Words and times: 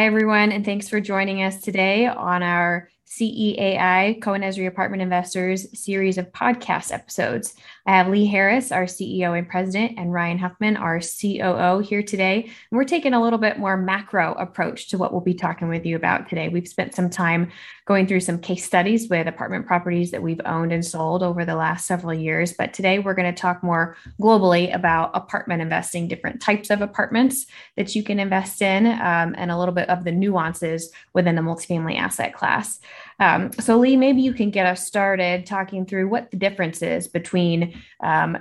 Hi, 0.00 0.06
everyone, 0.06 0.50
and 0.50 0.64
thanks 0.64 0.88
for 0.88 0.98
joining 0.98 1.42
us 1.42 1.60
today 1.60 2.06
on 2.06 2.42
our 2.42 2.88
CEAI 3.06 4.22
Cohen-Esrey 4.22 4.66
Apartment 4.66 5.02
Investors 5.02 5.78
series 5.78 6.16
of 6.16 6.32
podcast 6.32 6.90
episodes. 6.90 7.54
I 7.84 7.98
have 7.98 8.08
Lee 8.08 8.24
Harris, 8.24 8.72
our 8.72 8.84
CEO 8.84 9.36
and 9.36 9.46
president, 9.46 9.98
and 9.98 10.10
Ryan 10.10 10.38
Huffman, 10.38 10.78
our 10.78 11.00
COO, 11.00 11.80
here 11.80 12.02
today. 12.02 12.50
We're 12.70 12.84
taking 12.84 13.12
a 13.12 13.20
little 13.20 13.38
bit 13.38 13.58
more 13.58 13.76
macro 13.76 14.32
approach 14.38 14.88
to 14.88 14.96
what 14.96 15.12
we'll 15.12 15.20
be 15.20 15.34
talking 15.34 15.68
with 15.68 15.84
you 15.84 15.96
about 15.96 16.30
today. 16.30 16.48
We've 16.48 16.66
spent 16.66 16.94
some 16.94 17.10
time 17.10 17.52
going 17.90 18.06
through 18.06 18.20
some 18.20 18.38
case 18.38 18.64
studies 18.64 19.08
with 19.08 19.26
apartment 19.26 19.66
properties 19.66 20.12
that 20.12 20.22
we've 20.22 20.40
owned 20.44 20.70
and 20.70 20.86
sold 20.86 21.24
over 21.24 21.44
the 21.44 21.56
last 21.56 21.88
several 21.88 22.14
years. 22.14 22.52
But 22.52 22.72
today 22.72 23.00
we're 23.00 23.14
going 23.14 23.34
to 23.34 23.40
talk 23.40 23.64
more 23.64 23.96
globally 24.22 24.72
about 24.72 25.10
apartment 25.12 25.60
investing, 25.60 26.06
different 26.06 26.40
types 26.40 26.70
of 26.70 26.82
apartments 26.82 27.46
that 27.76 27.96
you 27.96 28.04
can 28.04 28.20
invest 28.20 28.62
in, 28.62 28.86
um, 28.86 29.34
and 29.36 29.50
a 29.50 29.58
little 29.58 29.74
bit 29.74 29.88
of 29.88 30.04
the 30.04 30.12
nuances 30.12 30.92
within 31.14 31.34
the 31.34 31.42
multifamily 31.42 31.98
asset 31.98 32.32
class. 32.32 32.78
Um, 33.18 33.50
so, 33.54 33.76
Lee, 33.76 33.96
maybe 33.96 34.22
you 34.22 34.34
can 34.34 34.52
get 34.52 34.66
us 34.66 34.86
started 34.86 35.44
talking 35.44 35.84
through 35.84 36.08
what 36.08 36.30
the 36.30 36.36
difference 36.36 36.82
is 36.82 37.08
between 37.08 37.74
um, 38.04 38.38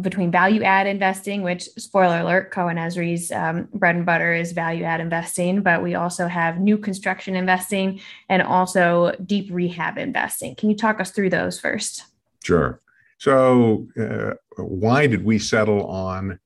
between 0.00 0.30
value 0.30 0.62
add 0.62 0.86
investing, 0.86 1.42
which 1.42 1.62
spoiler 1.76 2.20
alert, 2.20 2.50
Cohen-Esrey's 2.50 3.30
um, 3.30 3.68
bread 3.74 3.94
and 3.94 4.04
butter 4.04 4.34
is 4.34 4.52
value 4.52 4.82
add 4.82 5.00
investing, 5.00 5.62
but 5.62 5.82
we 5.82 5.94
also 5.94 6.26
have 6.26 6.58
new 6.58 6.76
construction 6.76 7.36
investing 7.36 8.00
and 8.28 8.42
also 8.42 9.12
deep 9.24 9.48
rehab 9.52 9.96
investing. 9.96 10.56
Can 10.56 10.68
you 10.68 10.76
talk 10.76 11.00
us 11.00 11.12
through 11.12 11.30
those 11.30 11.60
first? 11.60 12.04
Sure. 12.42 12.80
So, 13.18 13.86
uh, 13.98 14.34
why 14.56 15.06
did 15.06 15.24
we 15.24 15.38
settle 15.38 15.86
on 15.86 16.40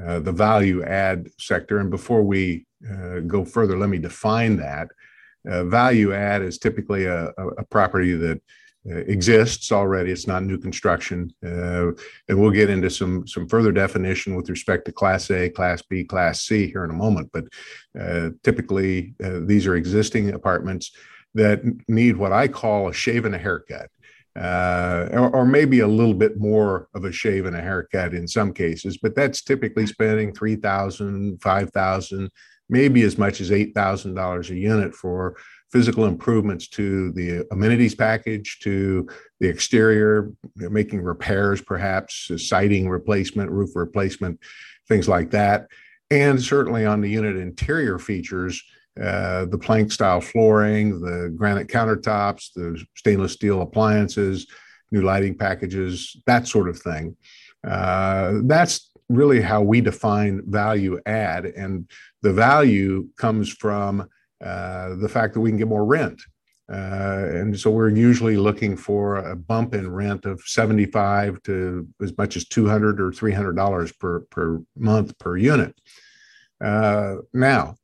uh, 0.00 0.20
the 0.20 0.32
value 0.32 0.84
add 0.84 1.28
sector? 1.38 1.78
And 1.78 1.90
before 1.90 2.22
we 2.22 2.66
uh, 2.88 3.20
go 3.20 3.44
further, 3.44 3.76
let 3.76 3.88
me 3.88 3.98
define 3.98 4.56
that. 4.58 4.88
Uh, 5.46 5.64
value 5.64 6.12
add 6.12 6.40
is 6.42 6.56
typically 6.56 7.06
a, 7.06 7.32
a 7.58 7.64
property 7.64 8.12
that 8.12 8.40
exists 8.84 9.70
already. 9.70 10.10
It's 10.10 10.26
not 10.26 10.42
new 10.42 10.58
construction, 10.58 11.32
uh, 11.44 11.92
and 12.28 12.40
we'll 12.40 12.50
get 12.50 12.70
into 12.70 12.90
some 12.90 13.26
some 13.26 13.48
further 13.48 13.72
definition 13.72 14.34
with 14.34 14.50
respect 14.50 14.86
to 14.86 14.92
Class 14.92 15.30
A, 15.30 15.48
Class 15.48 15.82
B, 15.82 16.04
Class 16.04 16.42
C 16.42 16.66
here 16.66 16.84
in 16.84 16.90
a 16.90 16.94
moment. 16.94 17.30
But 17.32 17.44
uh, 17.98 18.30
typically, 18.42 19.14
uh, 19.22 19.40
these 19.44 19.66
are 19.66 19.76
existing 19.76 20.34
apartments 20.34 20.92
that 21.34 21.62
need 21.88 22.16
what 22.16 22.32
I 22.32 22.48
call 22.48 22.88
a 22.88 22.92
shave 22.92 23.24
and 23.24 23.34
a 23.34 23.38
haircut. 23.38 23.88
Uh, 24.34 25.08
or, 25.12 25.30
or, 25.36 25.44
maybe 25.44 25.80
a 25.80 25.86
little 25.86 26.14
bit 26.14 26.40
more 26.40 26.88
of 26.94 27.04
a 27.04 27.12
shave 27.12 27.44
and 27.44 27.54
a 27.54 27.60
haircut 27.60 28.14
in 28.14 28.26
some 28.26 28.50
cases, 28.50 28.96
but 28.96 29.14
that's 29.14 29.42
typically 29.42 29.86
spending 29.86 30.32
three 30.32 30.56
thousand, 30.56 31.38
five 31.42 31.70
thousand, 31.72 32.30
maybe 32.70 33.02
as 33.02 33.18
much 33.18 33.42
as 33.42 33.52
eight 33.52 33.74
thousand 33.74 34.14
dollars 34.14 34.48
a 34.48 34.56
unit 34.56 34.94
for 34.94 35.36
physical 35.72 36.04
improvements 36.04 36.68
to 36.68 37.10
the 37.12 37.46
amenities 37.50 37.94
package, 37.94 38.58
to 38.60 39.08
the 39.40 39.48
exterior, 39.48 40.30
making 40.54 41.02
repairs, 41.02 41.62
perhaps 41.62 42.30
siding 42.36 42.88
replacement, 42.88 43.50
roof 43.50 43.70
replacement, 43.74 44.38
things 44.86 45.08
like 45.08 45.30
that. 45.30 45.66
And 46.10 46.40
certainly 46.40 46.84
on 46.84 47.00
the 47.00 47.08
unit 47.08 47.36
interior 47.36 47.98
features, 47.98 48.62
uh, 49.02 49.46
the 49.46 49.56
plank 49.56 49.90
style 49.90 50.20
flooring, 50.20 51.00
the 51.00 51.32
granite 51.34 51.68
countertops, 51.68 52.52
the 52.54 52.84
stainless 52.94 53.32
steel 53.32 53.62
appliances, 53.62 54.46
new 54.90 55.00
lighting 55.00 55.34
packages, 55.34 56.20
that 56.26 56.46
sort 56.46 56.68
of 56.68 56.78
thing. 56.78 57.16
Uh, 57.66 58.40
that's 58.44 58.90
really 59.08 59.40
how 59.40 59.62
we 59.62 59.80
define 59.80 60.42
value 60.46 61.00
add. 61.06 61.46
And 61.46 61.88
the 62.20 62.32
value 62.34 63.08
comes 63.16 63.48
from 63.48 64.08
uh, 64.42 64.94
the 64.96 65.08
fact 65.08 65.34
that 65.34 65.40
we 65.40 65.50
can 65.50 65.58
get 65.58 65.68
more 65.68 65.84
rent. 65.84 66.20
Uh, 66.72 67.26
and 67.32 67.58
so 67.58 67.70
we're 67.70 67.90
usually 67.90 68.36
looking 68.36 68.76
for 68.76 69.16
a 69.16 69.36
bump 69.36 69.74
in 69.74 69.92
rent 69.92 70.24
of 70.24 70.40
75 70.42 71.42
to 71.42 71.86
as 72.00 72.16
much 72.16 72.36
as 72.36 72.46
200 72.46 73.00
or 73.00 73.12
300 73.12 73.54
dollars 73.54 73.92
per 73.92 74.20
per 74.30 74.62
month 74.76 75.18
per 75.18 75.36
unit. 75.36 75.74
Uh, 76.62 77.16
now, 77.34 77.76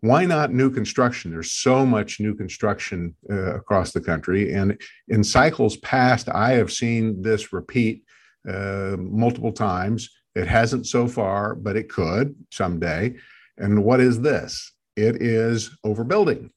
why 0.00 0.24
not 0.24 0.52
new 0.52 0.70
construction? 0.70 1.32
There's 1.32 1.52
so 1.52 1.84
much 1.84 2.20
new 2.20 2.34
construction 2.34 3.14
uh, 3.28 3.56
across 3.56 3.92
the 3.92 4.00
country, 4.00 4.52
and 4.54 4.80
in 5.08 5.22
cycles 5.22 5.76
past, 5.78 6.28
I 6.28 6.52
have 6.52 6.72
seen 6.72 7.20
this 7.20 7.52
repeat 7.52 8.04
uh, 8.48 8.96
multiple 8.98 9.52
times. 9.52 10.08
It 10.34 10.46
hasn't 10.46 10.86
so 10.86 11.06
far, 11.08 11.54
but 11.54 11.76
it 11.76 11.90
could 11.90 12.34
someday. 12.50 13.16
And 13.58 13.84
what 13.84 14.00
is 14.00 14.20
this? 14.20 14.72
It 15.00 15.22
is 15.22 15.76
overbuilding. 15.84 16.50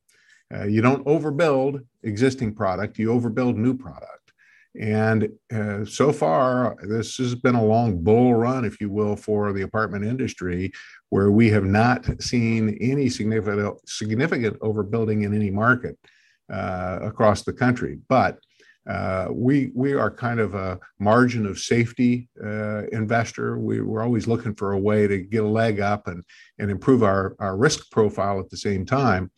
Uh, 0.54 0.66
you 0.66 0.82
don't 0.82 1.06
overbuild 1.06 1.84
existing 2.04 2.54
product, 2.54 3.00
you 3.00 3.10
overbuild 3.10 3.56
new 3.56 3.76
product. 3.76 4.24
And 4.80 5.30
uh, 5.54 5.86
so 5.86 6.12
far, 6.12 6.76
this 6.82 7.18
has 7.18 7.36
been 7.36 7.56
a 7.56 7.64
long 7.64 8.04
bull 8.04 8.34
run, 8.34 8.66
if 8.66 8.82
you 8.82 8.90
will, 8.90 9.16
for 9.16 9.54
the 9.54 9.62
apartment 9.62 10.04
industry, 10.04 10.72
where 11.10 11.32
we 11.32 11.50
have 11.52 11.66
not 11.66 12.22
seen 12.22 12.78
any 12.82 13.08
significant, 13.10 13.88
significant 13.88 14.60
overbuilding 14.62 15.26
in 15.26 15.34
any 15.34 15.52
market 15.52 15.96
uh, 16.52 17.00
across 17.04 17.44
the 17.44 17.54
country. 17.54 18.00
But 18.10 18.40
uh, 18.90 19.28
we 19.32 19.72
we 19.74 19.94
are 19.94 20.12
kind 20.12 20.40
of 20.40 20.56
a 20.56 20.80
margin 21.00 21.46
of 21.46 21.58
safety 21.58 22.28
uh, 22.44 22.84
investor. 22.88 23.58
We, 23.58 23.82
we're 23.82 24.04
always 24.04 24.28
looking 24.28 24.56
for 24.56 24.74
a 24.74 24.80
way 24.80 25.08
to 25.08 25.20
get 25.20 25.44
a 25.44 25.48
leg 25.48 25.80
up 25.80 26.08
and 26.08 26.24
and 26.60 26.70
improve 26.70 27.02
our 27.02 27.36
our 27.40 27.56
risk 27.56 27.90
profile 27.92 28.40
at 28.40 28.50
the 28.50 28.58
same 28.58 28.86
time. 28.86 29.32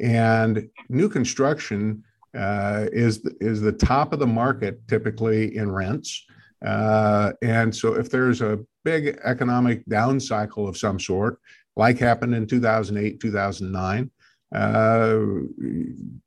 And 0.00 0.68
new 0.88 1.08
construction 1.08 2.02
uh, 2.36 2.86
is 2.92 3.24
is 3.40 3.60
the 3.60 3.72
top 3.72 4.12
of 4.12 4.18
the 4.18 4.26
market 4.26 4.86
typically 4.88 5.56
in 5.56 5.70
rents. 5.70 6.24
Uh, 6.64 7.32
and 7.40 7.74
so 7.74 7.94
if 7.94 8.10
there's 8.10 8.40
a 8.40 8.58
big 8.84 9.16
economic 9.22 9.84
down 9.86 10.18
cycle 10.18 10.66
of 10.66 10.76
some 10.76 10.98
sort, 10.98 11.38
like 11.76 11.98
happened 11.98 12.34
in 12.34 12.48
2008 12.48 13.20
2009, 13.20 14.10
uh, 14.52 15.18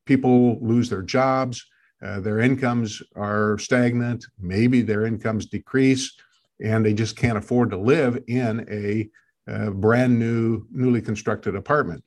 people 0.06 0.58
lose 0.62 0.90
their 0.90 1.02
jobs 1.02 1.66
uh, 2.04 2.20
their 2.20 2.40
incomes 2.40 3.02
are 3.16 3.58
stagnant, 3.58 4.26
maybe 4.40 4.82
their 4.82 5.06
incomes 5.06 5.46
decrease, 5.46 6.14
and 6.64 6.86
they 6.86 6.94
just 6.94 7.16
can't 7.16 7.38
afford 7.38 7.70
to 7.72 7.78
live 7.78 8.24
in 8.28 8.66
a, 8.70 9.10
uh, 9.52 9.72
brand 9.72 10.18
new, 10.18 10.66
newly 10.72 11.02
constructed 11.02 11.56
apartment. 11.56 12.04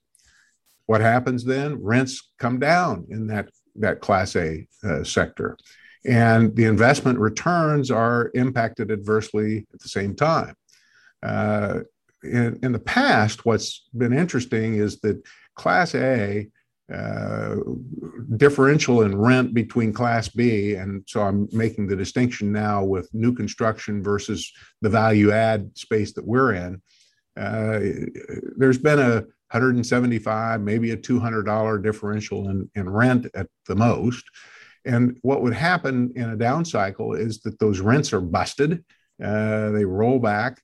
What 0.87 1.01
happens 1.01 1.45
then? 1.45 1.83
Rents 1.83 2.31
come 2.39 2.59
down 2.59 3.07
in 3.11 3.27
that, 3.29 3.49
that 3.77 4.01
Class 4.01 4.37
A 4.37 4.67
uh, 4.85 5.03
sector, 5.03 5.57
and 6.05 6.55
the 6.55 6.65
investment 6.65 7.19
returns 7.19 7.91
are 7.91 8.31
impacted 8.35 8.91
adversely 8.91 9.67
at 9.73 9.81
the 9.81 9.89
same 9.89 10.15
time. 10.15 10.55
Uh, 11.23 11.81
in, 12.23 12.59
in 12.63 12.73
the 12.73 12.79
past, 12.79 13.45
what's 13.45 13.89
been 13.97 14.13
interesting 14.13 14.75
is 14.75 15.01
that 15.01 15.23
Class 15.55 15.95
A 15.95 16.49
uh, 16.93 17.57
differential 18.37 19.03
in 19.03 19.17
rent 19.17 19.55
between 19.55 19.93
Class 19.93 20.29
B, 20.29 20.75
and 20.75 21.03
so 21.07 21.23
I'm 21.23 21.49
making 21.53 21.87
the 21.87 21.97
distinction 21.97 22.53
now 22.53 22.85
with 22.85 23.13
new 23.15 23.33
construction 23.35 24.03
versus 24.03 24.53
the 24.83 24.91
value 24.91 25.31
add 25.31 25.77
space 25.79 26.13
that 26.13 26.27
we're 26.27 26.53
in. 26.53 26.83
Uh, 27.37 27.81
there's 28.57 28.79
been 28.79 28.99
a 28.99 29.25
175, 29.51 30.61
maybe 30.61 30.91
a 30.91 30.97
$200 30.97 31.83
differential 31.83 32.49
in, 32.49 32.71
in 32.75 32.91
rent 32.91 33.29
at 33.35 33.47
the 33.67 33.77
most. 33.77 34.25
And 34.85 35.19
what 35.23 35.43
would 35.43 35.55
happen 35.55 36.13
in 36.17 36.31
a 36.31 36.37
down 36.37 36.65
cycle 36.65 37.15
is 37.15 37.41
that 37.41 37.59
those 37.59 37.81
rents 37.81 38.13
are 38.13 38.21
busted, 38.21 38.85
uh, 39.23 39.71
they 39.71 39.85
roll 39.85 40.19
back, 40.19 40.61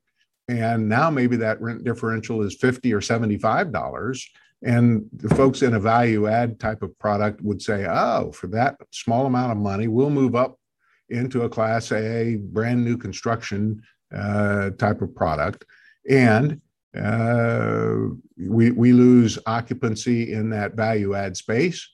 and 0.49 0.89
now 0.89 1.09
maybe 1.09 1.37
that 1.37 1.62
rent 1.62 1.85
differential 1.85 2.43
is 2.43 2.56
50 2.56 2.93
or 2.93 3.00
75 3.00 3.73
dollars 3.73 4.29
and 4.62 5.09
the 5.12 5.35
folks 5.35 5.62
in 5.62 5.75
a 5.75 5.81
value 5.81 6.27
add 6.27 6.61
type 6.61 6.83
of 6.83 6.99
product 6.99 7.41
would 7.43 7.62
say, 7.62 7.87
oh, 7.89 8.31
for 8.33 8.47
that 8.49 8.77
small 8.91 9.27
amount 9.27 9.53
of 9.53 9.59
money, 9.59 9.89
we'll 9.89 10.11
move 10.11 10.35
up 10.35 10.59
into 11.09 11.43
a 11.43 11.49
class 11.49 11.91
A 11.93 12.37
brand 12.37 12.85
new 12.85 12.97
construction 12.97 13.83
uh, 14.15 14.71
type 14.71 15.01
of 15.01 15.15
product. 15.15 15.65
And 16.09 16.61
uh, 16.99 17.95
we, 18.39 18.71
we 18.73 18.93
lose 18.93 19.39
occupancy 19.47 20.33
in 20.33 20.51
that 20.51 20.75
value 20.75 21.15
add 21.15 21.37
space. 21.37 21.89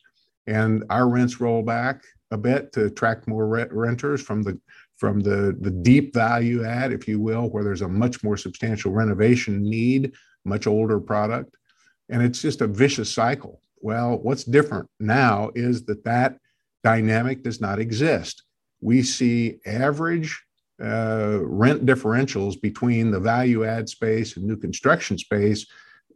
And 0.46 0.84
our 0.90 1.08
rents 1.08 1.40
roll 1.40 1.62
back 1.62 2.02
a 2.32 2.36
bit 2.36 2.72
to 2.72 2.86
attract 2.86 3.28
more 3.28 3.46
renters 3.70 4.22
from 4.22 4.42
the 4.42 4.60
from 4.96 5.20
the, 5.20 5.54
the 5.60 5.70
deep 5.70 6.14
value 6.14 6.64
add, 6.64 6.90
if 6.90 7.06
you 7.06 7.20
will, 7.20 7.50
where 7.50 7.62
there's 7.62 7.82
a 7.82 7.88
much 7.88 8.24
more 8.24 8.38
substantial 8.38 8.92
renovation 8.92 9.62
need, 9.62 10.14
much 10.46 10.66
older 10.66 10.98
product 10.98 11.54
and 12.08 12.22
it's 12.22 12.40
just 12.40 12.60
a 12.60 12.66
vicious 12.66 13.12
cycle. 13.12 13.60
Well, 13.80 14.18
what's 14.18 14.44
different 14.44 14.88
now 14.98 15.50
is 15.54 15.84
that 15.86 16.04
that 16.04 16.38
dynamic 16.82 17.42
does 17.42 17.60
not 17.60 17.78
exist. 17.78 18.42
We 18.80 19.02
see 19.02 19.58
average 19.66 20.42
uh, 20.82 21.38
rent 21.42 21.86
differentials 21.86 22.60
between 22.60 23.10
the 23.10 23.20
value 23.20 23.64
add 23.64 23.88
space 23.88 24.36
and 24.36 24.46
new 24.46 24.56
construction 24.56 25.18
space 25.18 25.66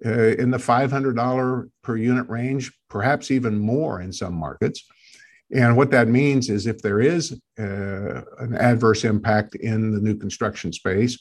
uh, 0.04 0.36
in 0.36 0.50
the 0.50 0.58
$500 0.58 1.70
per 1.82 1.96
unit 1.96 2.28
range, 2.28 2.72
perhaps 2.88 3.30
even 3.30 3.58
more 3.58 4.00
in 4.00 4.12
some 4.12 4.34
markets. 4.34 4.84
And 5.52 5.76
what 5.76 5.90
that 5.90 6.08
means 6.08 6.48
is 6.48 6.66
if 6.66 6.80
there 6.80 7.00
is 7.00 7.32
uh, 7.58 8.22
an 8.38 8.54
adverse 8.54 9.04
impact 9.04 9.56
in 9.56 9.90
the 9.90 10.00
new 10.00 10.16
construction 10.16 10.72
space, 10.72 11.18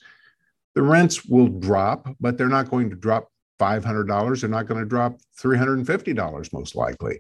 the 0.75 0.81
rents 0.83 1.25
will 1.25 1.48
drop, 1.48 2.07
but 2.19 2.38
they're 2.38 2.48
not 2.48 2.69
going 2.69 2.89
to 2.92 2.95
drop 2.95 3.30
$500. 3.60 4.42
They're 4.42 4.50
not 4.50 4.68
going 4.68 4.82
to 4.82 4.88
drop 4.88 5.18
$350 5.40 6.54
most 6.54 6.76
likely. 6.76 7.20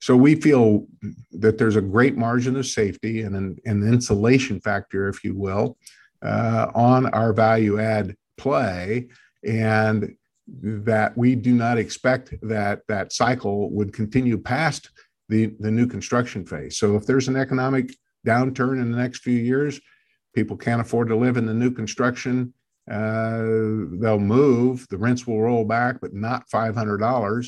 So 0.00 0.16
we 0.16 0.34
feel 0.34 0.86
that 1.32 1.56
there's 1.56 1.76
a 1.76 1.80
great 1.80 2.16
margin 2.16 2.56
of 2.56 2.66
safety 2.66 3.22
and 3.22 3.36
an, 3.36 3.58
an 3.64 3.86
insulation 3.86 4.60
factor, 4.60 5.08
if 5.08 5.24
you 5.24 5.34
will, 5.34 5.78
uh, 6.22 6.70
on 6.74 7.06
our 7.06 7.32
value 7.32 7.80
add 7.80 8.16
play. 8.36 9.08
And 9.46 10.16
that 10.46 11.16
we 11.16 11.34
do 11.34 11.54
not 11.54 11.78
expect 11.78 12.34
that 12.42 12.82
that 12.88 13.12
cycle 13.12 13.70
would 13.70 13.92
continue 13.92 14.36
past 14.36 14.90
the, 15.28 15.54
the 15.58 15.70
new 15.70 15.86
construction 15.86 16.44
phase. 16.44 16.76
So 16.76 16.96
if 16.96 17.06
there's 17.06 17.28
an 17.28 17.36
economic 17.36 17.94
downturn 18.26 18.80
in 18.80 18.90
the 18.90 18.98
next 18.98 19.22
few 19.22 19.38
years, 19.38 19.80
people 20.34 20.56
can't 20.56 20.80
afford 20.80 21.08
to 21.08 21.16
live 21.16 21.36
in 21.36 21.46
the 21.46 21.54
new 21.54 21.70
construction. 21.70 22.52
Uh, 22.90 23.88
they'll 23.98 24.18
move, 24.18 24.86
the 24.90 24.98
rents 24.98 25.26
will 25.26 25.40
roll 25.40 25.64
back, 25.64 26.00
but 26.00 26.12
not 26.12 26.48
$500. 26.50 27.46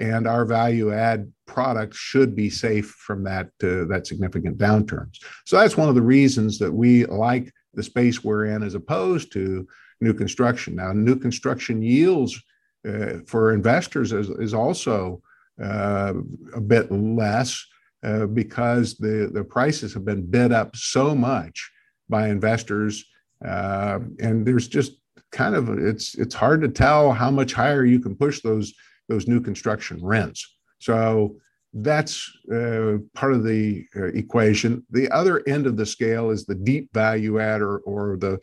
And 0.00 0.26
our 0.28 0.44
value 0.44 0.92
add 0.92 1.30
product 1.46 1.94
should 1.94 2.36
be 2.36 2.48
safe 2.48 2.88
from 2.90 3.24
that, 3.24 3.46
uh, 3.62 3.84
that 3.86 4.06
significant 4.06 4.56
downturns. 4.56 5.18
So 5.44 5.56
that's 5.58 5.76
one 5.76 5.88
of 5.88 5.94
the 5.94 6.02
reasons 6.02 6.58
that 6.58 6.72
we 6.72 7.04
like 7.06 7.52
the 7.74 7.82
space 7.82 8.22
we're 8.22 8.46
in 8.46 8.62
as 8.62 8.74
opposed 8.74 9.32
to 9.32 9.66
new 10.00 10.14
construction. 10.14 10.76
Now, 10.76 10.92
new 10.92 11.16
construction 11.16 11.82
yields 11.82 12.40
uh, 12.88 13.18
for 13.26 13.52
investors 13.52 14.12
is, 14.12 14.28
is 14.30 14.54
also 14.54 15.20
uh, 15.62 16.14
a 16.54 16.60
bit 16.60 16.90
less 16.92 17.64
uh, 18.04 18.26
because 18.26 18.94
the, 18.96 19.30
the 19.32 19.42
prices 19.44 19.92
have 19.94 20.04
been 20.04 20.24
bid 20.24 20.52
up 20.52 20.76
so 20.76 21.14
much 21.14 21.70
by 22.08 22.28
investors. 22.28 23.04
Uh, 23.46 24.00
and 24.20 24.46
there's 24.46 24.68
just 24.68 24.92
kind 25.30 25.54
of 25.54 25.68
it's 25.68 26.14
it's 26.16 26.34
hard 26.34 26.60
to 26.62 26.68
tell 26.68 27.12
how 27.12 27.30
much 27.30 27.52
higher 27.52 27.84
you 27.84 28.00
can 28.00 28.16
push 28.16 28.40
those 28.40 28.74
those 29.08 29.26
new 29.26 29.40
construction 29.40 29.98
rents. 30.02 30.56
So 30.78 31.36
that's 31.74 32.30
uh, 32.52 32.98
part 33.14 33.34
of 33.34 33.44
the 33.44 33.84
uh, 33.96 34.06
equation. 34.06 34.84
The 34.90 35.10
other 35.10 35.42
end 35.46 35.66
of 35.66 35.76
the 35.76 35.86
scale 35.86 36.30
is 36.30 36.44
the 36.44 36.54
deep 36.54 36.92
value 36.92 37.40
add 37.40 37.60
or, 37.62 37.78
or 37.78 38.16
the 38.16 38.38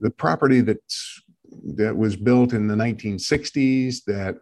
the 0.00 0.10
property 0.10 0.60
that's 0.60 1.22
that 1.76 1.96
was 1.96 2.16
built 2.16 2.52
in 2.52 2.66
the 2.66 2.74
1960s 2.74 4.04
that 4.06 4.36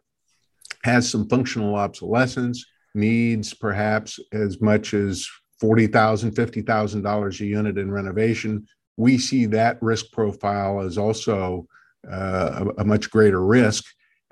has 0.84 1.08
some 1.08 1.28
functional 1.28 1.74
obsolescence, 1.74 2.64
needs 2.94 3.52
perhaps 3.52 4.18
as 4.32 4.60
much 4.60 4.94
as 4.94 5.26
$40,000, 5.62 6.32
$50,000 6.32 7.40
a 7.40 7.44
unit 7.44 7.78
in 7.78 7.90
renovation. 7.90 8.66
We 8.96 9.18
see 9.18 9.46
that 9.46 9.82
risk 9.82 10.12
profile 10.12 10.80
as 10.80 10.98
also 10.98 11.66
uh, 12.10 12.64
a, 12.76 12.82
a, 12.82 12.84
much 12.84 13.10
greater 13.10 13.44
risk. 13.44 13.84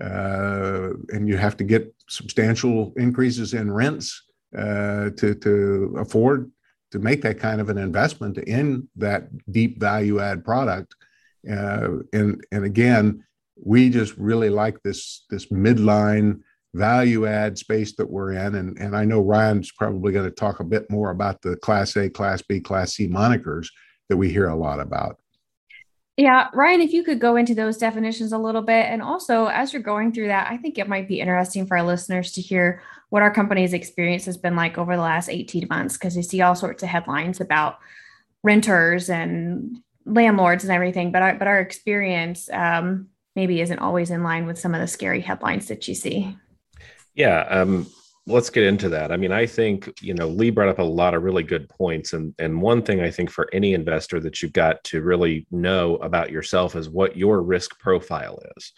Uh, 0.03 0.91
and 1.11 1.29
you 1.29 1.37
have 1.37 1.57
to 1.57 1.65
get 1.65 1.95
substantial 2.09 2.93
increases 2.97 3.55
in 3.55 3.71
rents 3.71 4.23
uh, 4.57 5.11
to, 5.17 5.35
to 5.35 5.95
afford 5.99 6.51
to 6.93 6.99
make 6.99 7.23
that 7.23 7.39
kind 7.41 7.61
of 7.61 7.69
an 7.69 7.79
investment 7.79 8.39
in 8.39 8.89
that 8.97 9.29
deep 9.53 9.81
value 9.81 10.21
add 10.21 10.45
product. 10.45 10.95
Uh, 11.51 11.99
and, 12.13 12.45
and 12.53 12.65
again, 12.65 13.25
we 13.57 13.91
just 13.91 14.17
really 14.17 14.51
like 14.51 14.83
this 14.83 15.25
this 15.31 15.47
midline 15.47 16.41
value 16.75 17.27
add 17.27 17.57
space 17.57 17.95
that 17.95 18.11
we're 18.11 18.33
in 18.33 18.57
and, 18.57 18.77
and 18.79 18.97
i 18.97 19.05
know 19.05 19.21
ryan's 19.21 19.71
probably 19.71 20.13
going 20.13 20.29
to 20.29 20.35
talk 20.35 20.59
a 20.61 20.65
bit 20.65 20.91
more 20.91 21.11
about 21.11 21.41
the 21.43 21.57
class 21.59 21.97
a 21.97 22.11
class 22.11 22.43
b 22.43 22.59
class 22.59 22.95
c 22.95 23.07
monikers 23.07 23.69
that 24.09 24.17
we 24.17 24.31
hear 24.31 24.49
a 24.49 24.55
lot 24.55 24.81
about 24.81 25.19
yeah 26.17 26.49
ryan 26.55 26.81
if 26.81 26.93
you 26.93 27.03
could 27.03 27.21
go 27.21 27.37
into 27.37 27.55
those 27.55 27.79
definitions 27.79 28.33
a 28.33 28.39
little 28.39 28.63
bit 28.63 28.87
and 28.87 29.03
also 29.03 29.47
as 29.47 29.73
you're 29.73 29.83
going 29.83 30.13
through 30.13 30.29
that 30.29 30.51
i 30.51 30.57
think 30.57 30.79
it 30.79 30.89
might 30.89 31.09
be 31.09 31.21
interesting 31.21 31.67
for 31.67 31.77
our 31.77 31.85
listeners 31.85 32.33
to 32.33 32.41
hear 32.41 32.83
what 33.11 33.23
our 33.23 33.33
company's 33.33 33.73
experience 33.73 34.25
has 34.25 34.37
been 34.37 34.57
like 34.57 34.79
over 34.79 34.97
the 34.97 35.03
last 35.03 35.29
18 35.29 35.67
months 35.69 35.97
because 35.97 36.17
you 36.17 36.23
see 36.23 36.41
all 36.41 36.55
sorts 36.55 36.83
of 36.83 36.89
headlines 36.89 37.41
about 37.41 37.79
renters 38.43 39.09
and 39.09 39.79
landlords 40.05 40.65
and 40.65 40.73
everything 40.73 41.11
but 41.11 41.23
our, 41.23 41.35
but 41.35 41.49
our 41.49 41.61
experience 41.61 42.49
um, 42.53 43.09
maybe 43.37 43.61
isn't 43.61 43.79
always 43.79 44.11
in 44.11 44.23
line 44.23 44.47
with 44.47 44.59
some 44.59 44.75
of 44.75 44.81
the 44.81 44.87
scary 44.87 45.21
headlines 45.21 45.69
that 45.69 45.89
you 45.89 45.95
see. 45.95 46.37
Yeah, 47.15 47.41
um, 47.43 47.87
let's 48.27 48.51
get 48.51 48.65
into 48.65 48.89
that. 48.89 49.13
I 49.13 49.17
mean, 49.17 49.33
I 49.33 49.47
think 49.47 49.93
you 50.01 50.15
know 50.15 50.29
Lee 50.29 50.51
brought 50.51 50.69
up 50.69 50.79
a 50.79 50.83
lot 50.83 51.15
of 51.15 51.23
really 51.23 51.43
good 51.43 51.69
points, 51.69 52.13
and 52.13 52.35
and 52.39 52.61
one 52.61 52.83
thing 52.83 53.01
I 53.01 53.11
think 53.11 53.31
for 53.31 53.49
any 53.53 53.75
investor 53.75 54.21
that 54.21 54.43
you've 54.43 54.53
got 54.53 54.83
to 54.85 55.03
really 55.03 55.47
know 55.51 55.97
about 55.97 56.31
yourself 56.31 56.77
is 56.77 56.89
what 56.89 57.17
your 57.17 57.43
risk 57.43 57.79
profile 57.79 58.41
is. 58.57 58.73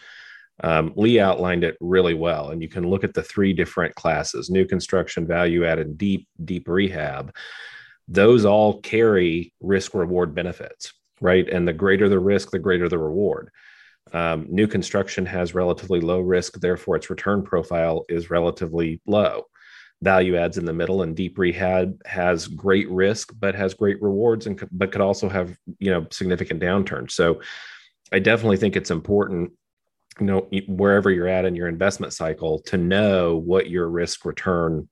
Um, 0.64 0.92
Lee 0.96 1.20
outlined 1.20 1.64
it 1.64 1.76
really 1.80 2.14
well, 2.14 2.50
and 2.50 2.62
you 2.62 2.68
can 2.68 2.88
look 2.88 3.04
at 3.04 3.14
the 3.14 3.22
three 3.22 3.52
different 3.52 3.94
classes: 3.94 4.50
new 4.50 4.64
construction, 4.64 5.26
value 5.26 5.64
add, 5.64 5.78
and 5.78 5.96
deep 5.96 6.28
deep 6.44 6.68
rehab. 6.68 7.34
Those 8.08 8.44
all 8.44 8.80
carry 8.80 9.52
risk 9.60 9.94
reward 9.94 10.34
benefits, 10.34 10.92
right? 11.20 11.48
And 11.48 11.66
the 11.66 11.72
greater 11.72 12.08
the 12.08 12.20
risk, 12.20 12.50
the 12.50 12.58
greater 12.58 12.88
the 12.88 12.98
reward. 12.98 13.50
Um, 14.12 14.46
new 14.48 14.66
construction 14.66 15.26
has 15.26 15.54
relatively 15.54 16.00
low 16.00 16.20
risk, 16.20 16.60
therefore 16.60 16.96
its 16.96 17.10
return 17.10 17.42
profile 17.42 18.04
is 18.08 18.30
relatively 18.30 19.00
low. 19.06 19.44
Value 20.02 20.36
adds 20.36 20.58
in 20.58 20.64
the 20.64 20.72
middle, 20.72 21.02
and 21.02 21.16
deep 21.16 21.38
rehab 21.38 22.00
has 22.06 22.46
great 22.46 22.88
risk 22.90 23.32
but 23.38 23.54
has 23.54 23.74
great 23.74 24.00
rewards, 24.02 24.46
and 24.46 24.62
but 24.70 24.92
could 24.92 25.00
also 25.00 25.28
have 25.28 25.56
you 25.78 25.90
know 25.90 26.06
significant 26.10 26.60
downturns. 26.60 27.12
So, 27.12 27.40
I 28.12 28.18
definitely 28.18 28.58
think 28.58 28.76
it's 28.76 28.90
important, 28.90 29.52
you 30.20 30.26
know, 30.26 30.48
wherever 30.68 31.10
you're 31.10 31.28
at 31.28 31.44
in 31.44 31.56
your 31.56 31.66
investment 31.66 32.12
cycle, 32.12 32.60
to 32.66 32.76
know 32.76 33.36
what 33.36 33.70
your 33.70 33.88
risk 33.88 34.24
return 34.24 34.88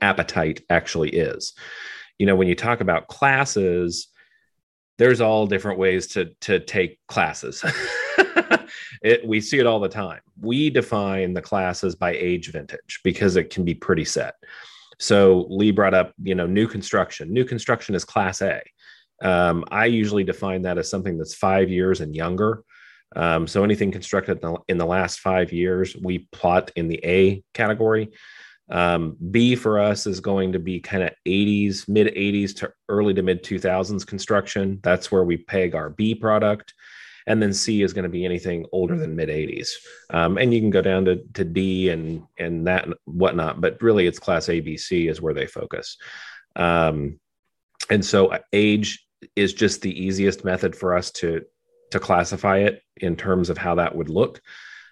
appetite 0.00 0.64
actually 0.70 1.10
is. 1.10 1.52
You 2.18 2.26
know, 2.26 2.36
when 2.36 2.48
you 2.48 2.54
talk 2.54 2.80
about 2.80 3.08
classes, 3.08 4.08
there's 4.98 5.20
all 5.20 5.46
different 5.46 5.78
ways 5.78 6.06
to 6.08 6.32
to 6.42 6.60
take 6.60 6.98
classes. 7.08 7.64
it, 9.02 9.26
we 9.26 9.40
see 9.40 9.58
it 9.58 9.66
all 9.66 9.80
the 9.80 9.88
time. 9.88 10.20
We 10.40 10.70
define 10.70 11.34
the 11.34 11.42
classes 11.42 11.94
by 11.94 12.12
age 12.12 12.50
vintage 12.50 13.00
because 13.04 13.36
it 13.36 13.50
can 13.50 13.64
be 13.64 13.74
pretty 13.74 14.04
set. 14.04 14.34
So 14.98 15.46
Lee 15.48 15.70
brought 15.70 15.94
up, 15.94 16.12
you 16.22 16.34
know, 16.34 16.46
new 16.46 16.66
construction. 16.66 17.32
New 17.32 17.44
construction 17.44 17.94
is 17.94 18.04
class 18.04 18.42
A. 18.42 18.60
Um, 19.22 19.64
I 19.70 19.86
usually 19.86 20.24
define 20.24 20.62
that 20.62 20.78
as 20.78 20.90
something 20.90 21.18
that's 21.18 21.34
five 21.34 21.70
years 21.70 22.00
and 22.00 22.14
younger. 22.14 22.64
Um, 23.16 23.46
so 23.46 23.64
anything 23.64 23.90
constructed 23.90 24.38
in 24.42 24.52
the, 24.52 24.58
in 24.68 24.78
the, 24.78 24.86
last 24.86 25.20
five 25.20 25.52
years, 25.52 25.96
we 25.96 26.28
plot 26.30 26.70
in 26.76 26.88
the 26.88 27.00
A 27.04 27.42
category. 27.54 28.10
Um, 28.70 29.16
B 29.30 29.56
for 29.56 29.78
us 29.78 30.06
is 30.06 30.20
going 30.20 30.52
to 30.52 30.58
be 30.58 30.78
kind 30.80 31.02
of 31.02 31.10
80s, 31.26 31.88
mid 31.88 32.14
80s 32.14 32.54
to 32.56 32.72
early 32.88 33.14
to 33.14 33.22
mid 33.22 33.42
2000s 33.42 34.06
construction. 34.06 34.78
That's 34.82 35.10
where 35.10 35.24
we 35.24 35.38
peg 35.38 35.74
our 35.74 35.88
B 35.90 36.14
product 36.14 36.74
and 37.28 37.42
then 37.42 37.52
C 37.52 37.82
is 37.82 37.92
going 37.92 38.04
to 38.04 38.08
be 38.08 38.24
anything 38.24 38.66
older 38.72 38.96
than 38.96 39.14
mid 39.14 39.28
80s. 39.28 39.68
Um, 40.10 40.38
and 40.38 40.52
you 40.52 40.60
can 40.60 40.70
go 40.70 40.80
down 40.80 41.04
to, 41.04 41.22
to 41.34 41.44
D 41.44 41.90
and 41.90 42.26
and 42.38 42.66
that 42.66 42.86
and 42.86 42.94
whatnot, 43.04 43.60
but 43.60 43.80
really 43.82 44.06
it's 44.06 44.18
class 44.18 44.48
A, 44.48 44.60
B, 44.60 44.76
C 44.76 45.06
is 45.06 45.20
where 45.20 45.34
they 45.34 45.46
focus. 45.46 45.98
Um, 46.56 47.20
and 47.90 48.04
so 48.04 48.28
uh, 48.28 48.38
age 48.52 49.06
is 49.36 49.52
just 49.52 49.82
the 49.82 50.04
easiest 50.04 50.44
method 50.44 50.74
for 50.74 50.96
us 50.96 51.10
to 51.12 51.42
to 51.90 52.00
classify 52.00 52.58
it 52.58 52.82
in 52.96 53.14
terms 53.14 53.50
of 53.50 53.58
how 53.58 53.74
that 53.76 53.94
would 53.94 54.10
look. 54.10 54.40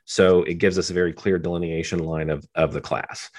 So 0.05 0.43
it 0.45 0.55
gives 0.55 0.79
us 0.79 0.91
a 0.91 0.95
very 0.95 1.13
clear 1.13 1.39
delineation 1.39 2.01
line 2.01 2.29
of 2.29 2.47
of 2.55 2.73
the 2.73 2.83
class. 2.83 3.31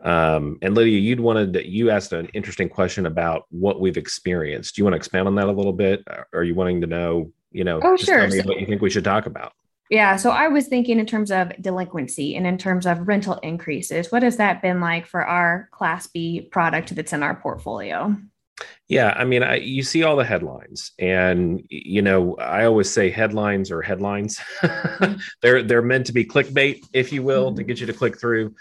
Um, 0.00 0.58
and 0.62 0.74
Lydia, 0.74 0.98
you'd 0.98 1.20
wanted 1.20 1.52
to, 1.52 1.68
you 1.68 1.90
asked 1.90 2.12
an 2.12 2.26
interesting 2.34 2.68
question 2.68 3.06
about 3.06 3.44
what 3.50 3.80
we've 3.80 3.96
experienced. 3.96 4.74
Do 4.74 4.80
you 4.80 4.84
want 4.84 4.94
to 4.94 4.96
expand 4.96 5.28
on 5.28 5.36
that 5.36 5.46
a 5.46 5.52
little 5.52 5.72
bit? 5.72 6.02
Are 6.32 6.42
you 6.42 6.56
wanting 6.56 6.80
to 6.80 6.88
know 6.88 7.30
you 7.52 7.64
know, 7.64 7.80
oh, 7.82 7.96
sure. 7.96 8.30
so, 8.30 8.42
what 8.42 8.60
you 8.60 8.66
think 8.66 8.82
we 8.82 8.90
should 8.90 9.04
talk 9.04 9.26
about. 9.26 9.52
Yeah. 9.92 10.16
So 10.16 10.30
I 10.30 10.48
was 10.48 10.68
thinking 10.68 10.98
in 10.98 11.04
terms 11.04 11.30
of 11.30 11.52
delinquency 11.60 12.34
and 12.34 12.46
in 12.46 12.56
terms 12.56 12.86
of 12.86 13.06
rental 13.06 13.34
increases. 13.42 14.10
What 14.10 14.22
has 14.22 14.38
that 14.38 14.62
been 14.62 14.80
like 14.80 15.06
for 15.06 15.22
our 15.22 15.68
Class 15.70 16.06
B 16.06 16.48
product 16.50 16.94
that's 16.94 17.12
in 17.12 17.22
our 17.22 17.34
portfolio? 17.34 18.16
Yeah, 18.88 19.14
I 19.14 19.24
mean, 19.24 19.42
I, 19.42 19.56
you 19.56 19.82
see 19.82 20.02
all 20.02 20.16
the 20.16 20.24
headlines, 20.24 20.92
and 20.98 21.62
you 21.68 22.00
know, 22.00 22.36
I 22.36 22.64
always 22.64 22.90
say 22.90 23.10
headlines 23.10 23.70
are 23.70 23.82
headlines. 23.82 24.40
they're 25.42 25.62
they're 25.62 25.82
meant 25.82 26.06
to 26.06 26.12
be 26.12 26.24
clickbait, 26.24 26.80
if 26.94 27.12
you 27.12 27.22
will, 27.22 27.48
mm-hmm. 27.48 27.56
to 27.56 27.62
get 27.64 27.80
you 27.80 27.86
to 27.86 27.92
click 27.92 28.18
through. 28.18 28.54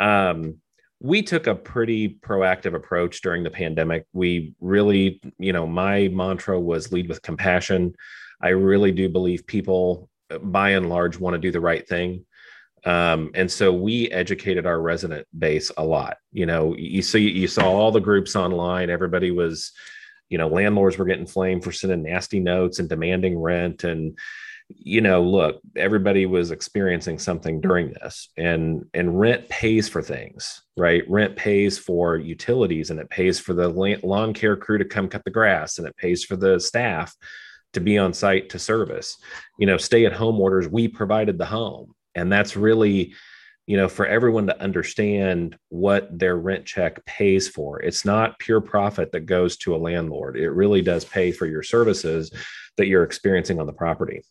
Um, 0.00 0.61
we 1.02 1.20
took 1.20 1.48
a 1.48 1.54
pretty 1.54 2.16
proactive 2.22 2.74
approach 2.74 3.22
during 3.22 3.42
the 3.42 3.50
pandemic. 3.50 4.06
We 4.12 4.54
really, 4.60 5.20
you 5.38 5.52
know, 5.52 5.66
my 5.66 6.08
mantra 6.08 6.60
was 6.60 6.92
lead 6.92 7.08
with 7.08 7.22
compassion. 7.22 7.94
I 8.40 8.50
really 8.50 8.92
do 8.92 9.08
believe 9.08 9.46
people 9.46 10.08
by 10.40 10.70
and 10.70 10.88
large 10.88 11.18
want 11.18 11.34
to 11.34 11.38
do 11.38 11.50
the 11.50 11.60
right 11.60 11.86
thing 11.86 12.24
um, 12.84 13.30
and 13.34 13.50
so 13.50 13.72
we 13.72 14.10
educated 14.10 14.66
our 14.66 14.80
resident 14.80 15.26
base 15.38 15.70
a 15.76 15.84
lot 15.84 16.16
you 16.32 16.46
know 16.46 16.74
you 16.76 17.02
see 17.02 17.30
you 17.30 17.46
saw 17.46 17.64
all 17.64 17.90
the 17.90 18.00
groups 18.00 18.34
online 18.34 18.90
everybody 18.90 19.30
was 19.30 19.72
you 20.28 20.38
know 20.38 20.48
landlords 20.48 20.98
were 20.98 21.04
getting 21.04 21.26
flamed 21.26 21.62
for 21.62 21.72
sending 21.72 22.02
nasty 22.02 22.40
notes 22.40 22.78
and 22.78 22.88
demanding 22.88 23.38
rent 23.38 23.84
and 23.84 24.18
you 24.78 25.00
know 25.00 25.22
look 25.22 25.60
everybody 25.76 26.26
was 26.26 26.50
experiencing 26.50 27.18
something 27.18 27.60
during 27.60 27.92
this 27.92 28.28
and 28.36 28.84
and 28.94 29.18
rent 29.18 29.48
pays 29.48 29.88
for 29.88 30.02
things 30.02 30.62
right? 30.76 31.02
Rent 31.08 31.36
pays 31.36 31.78
for 31.78 32.16
utilities 32.16 32.90
and 32.90 32.98
it 32.98 33.10
pays 33.10 33.38
for 33.38 33.52
the 33.52 33.68
lawn 33.68 34.32
care 34.32 34.56
crew 34.56 34.78
to 34.78 34.84
come 34.84 35.08
cut 35.08 35.24
the 35.24 35.30
grass 35.30 35.78
and 35.78 35.86
it 35.86 35.96
pays 35.96 36.24
for 36.24 36.36
the 36.36 36.58
staff 36.58 37.14
to 37.74 37.80
be 37.80 37.98
on 37.98 38.12
site 38.12 38.50
to 38.50 38.58
service. 38.58 39.16
You 39.58 39.66
know 39.66 39.76
stay 39.76 40.06
at 40.06 40.12
home 40.12 40.40
orders 40.40 40.68
we 40.68 40.88
provided 40.88 41.38
the 41.38 41.46
home. 41.46 41.94
And 42.14 42.30
that's 42.30 42.56
really 42.56 43.14
you 43.66 43.76
know 43.76 43.88
for 43.88 44.06
everyone 44.06 44.46
to 44.46 44.60
understand 44.60 45.56
what 45.68 46.18
their 46.18 46.36
rent 46.36 46.64
check 46.64 47.04
pays 47.04 47.48
for. 47.48 47.80
It's 47.80 48.04
not 48.04 48.38
pure 48.38 48.60
profit 48.60 49.12
that 49.12 49.26
goes 49.26 49.56
to 49.58 49.74
a 49.74 49.78
landlord. 49.78 50.36
It 50.36 50.50
really 50.50 50.82
does 50.82 51.04
pay 51.04 51.32
for 51.32 51.46
your 51.46 51.62
services 51.62 52.32
that 52.78 52.86
you're 52.86 53.04
experiencing 53.04 53.60
on 53.60 53.66
the 53.66 53.72
property 53.72 54.22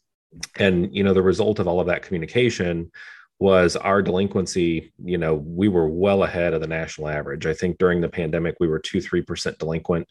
and 0.58 0.94
you 0.96 1.04
know 1.04 1.14
the 1.14 1.22
result 1.22 1.60
of 1.60 1.68
all 1.68 1.80
of 1.80 1.88
that 1.88 2.02
communication 2.02 2.92
was 3.40 3.76
our 3.76 4.02
delinquency 4.02 4.94
you 5.04 5.18
know 5.18 5.36
we 5.36 5.68
were 5.68 5.90
well 5.90 6.24
ahead 6.24 6.54
of 6.54 6.62
the 6.62 6.68
national 6.68 7.08
average 7.08 7.46
i 7.46 7.54
think 7.54 7.78
during 7.78 8.02
the 8.02 8.10
pandemic 8.10 8.56
we 8.60 8.68
were 8.68 8.80
2 8.80 9.00
3% 9.00 9.58
delinquent 9.58 10.08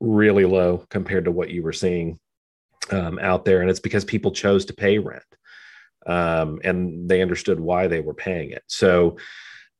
really 0.00 0.44
low 0.44 0.84
compared 0.90 1.24
to 1.24 1.30
what 1.30 1.50
you 1.50 1.62
were 1.62 1.72
seeing 1.72 2.18
um, 2.90 3.18
out 3.20 3.44
there 3.44 3.60
and 3.60 3.70
it's 3.70 3.80
because 3.80 4.04
people 4.04 4.32
chose 4.32 4.64
to 4.64 4.74
pay 4.74 4.98
rent 4.98 5.22
um, 6.06 6.60
and 6.64 7.08
they 7.08 7.22
understood 7.22 7.60
why 7.60 7.86
they 7.86 8.00
were 8.00 8.14
paying 8.14 8.50
it. 8.50 8.62
So 8.66 9.16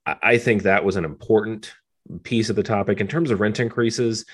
I 0.07 0.39
think 0.39 0.63
that 0.63 0.85
was 0.85 0.97
an 0.97 1.05
important 1.05 1.75
piece 2.25 2.51
of 2.51 2.57
the 2.57 2.63
topic. 2.63 3.01
In 3.01 3.09
terms 3.09 3.31
of 3.31 3.41
rent 3.41 3.61
increases, 3.61 4.25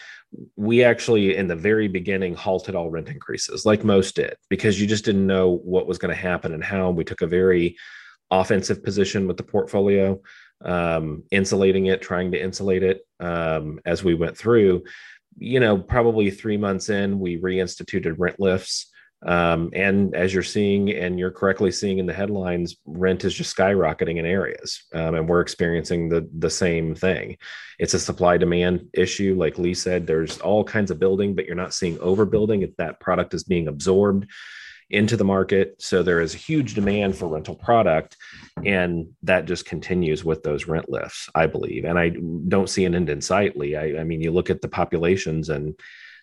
we 0.57 0.85
actually, 0.85 1.37
in 1.37 1.49
the 1.49 1.57
very 1.57 1.89
beginning, 1.89 2.35
halted 2.35 2.75
all 2.75 2.91
rent 2.91 3.09
increases, 3.09 3.65
like 3.65 3.85
most 3.85 4.17
did, 4.17 4.37
because 4.49 4.81
you 4.81 4.87
just 4.87 5.05
didn't 5.05 5.27
know 5.27 5.59
what 5.65 5.87
was 5.87 5.99
going 5.99 6.15
to 6.15 6.21
happen 6.21 6.53
and 6.53 6.63
how. 6.63 6.91
We 6.91 7.05
took 7.05 7.23
a 7.23 7.27
very 7.27 7.77
offensive 8.31 8.83
position 8.83 9.27
with 9.27 9.39
the 9.39 9.43
portfolio, 9.43 10.21
um, 10.65 11.25
insulating 11.31 11.87
it, 11.87 12.03
trying 12.03 12.33
to 12.33 12.43
insulate 12.43 12.83
it 12.83 13.01
um, 13.21 13.81
as 13.87 14.05
we 14.05 14.15
went 14.15 14.37
through. 14.37 14.85
You 15.39 15.61
know, 15.61 15.79
probably 15.79 16.31
three 16.31 16.57
months 16.57 16.89
in, 16.91 17.19
we 17.19 17.41
reinstituted 17.41 18.17
rent 18.19 18.39
lifts. 18.39 18.91
Um, 19.27 19.71
and 19.73 20.15
as 20.15 20.33
you're 20.33 20.45
seeing, 20.45 20.91
and 20.93 21.19
you're 21.19 21.33
correctly 21.33 21.73
seeing 21.73 21.99
in 21.99 22.07
the 22.07 22.13
headlines, 22.13 22.77
rent 22.87 23.25
is 23.25 23.35
just 23.35 23.57
skyrocketing 23.57 24.19
in 24.19 24.25
areas, 24.25 24.85
um, 24.95 25.17
and 25.17 25.29
we're 25.29 25.41
experiencing 25.41 26.09
the 26.09 26.29
the 26.39 26.51
same 26.51 26.95
thing. 26.95 27.37
It's 27.81 27.95
a 27.95 27.99
supply 27.99 28.37
demand 28.37 28.89
issue, 28.95 29.35
like 29.37 29.59
Lee 29.59 29.75
said. 29.75 30.07
There's 30.07 30.39
all 30.39 30.63
kinds 30.63 30.93
of 30.93 31.01
building, 31.01 31.35
but 31.35 31.47
you're 31.47 31.57
not 31.57 31.75
seeing 31.75 31.97
overbuilding. 31.99 32.63
If 32.63 32.77
that 32.77 33.01
product 33.01 33.35
is 33.35 33.43
being 33.43 33.67
absorbed 33.67 34.27
into 34.91 35.17
the 35.17 35.25
market, 35.25 35.75
so 35.79 36.03
there 36.03 36.21
is 36.21 36.35
a 36.35 36.39
huge 36.39 36.75
demand 36.75 37.17
for 37.17 37.27
rental 37.27 37.57
product, 37.57 38.17
and 38.65 39.09
that 39.25 39.47
just 39.47 39.67
continues 39.67 40.25
with 40.25 40.45
those 40.45 40.69
rent 40.69 40.89
lifts, 40.89 41.29
I 41.35 41.47
believe. 41.47 41.85
And 41.85 41.99
I 41.99 42.11
don't 42.47 42.71
see 42.71 42.85
an 42.85 42.95
end 42.95 43.11
in 43.11 43.21
sight, 43.21 43.57
Lee. 43.57 43.75
I, 43.75 44.01
I 44.01 44.05
mean, 44.05 44.21
you 44.21 44.31
look 44.31 44.49
at 44.49 44.63
the 44.63 44.69
populations 44.69 45.49
and 45.49 45.75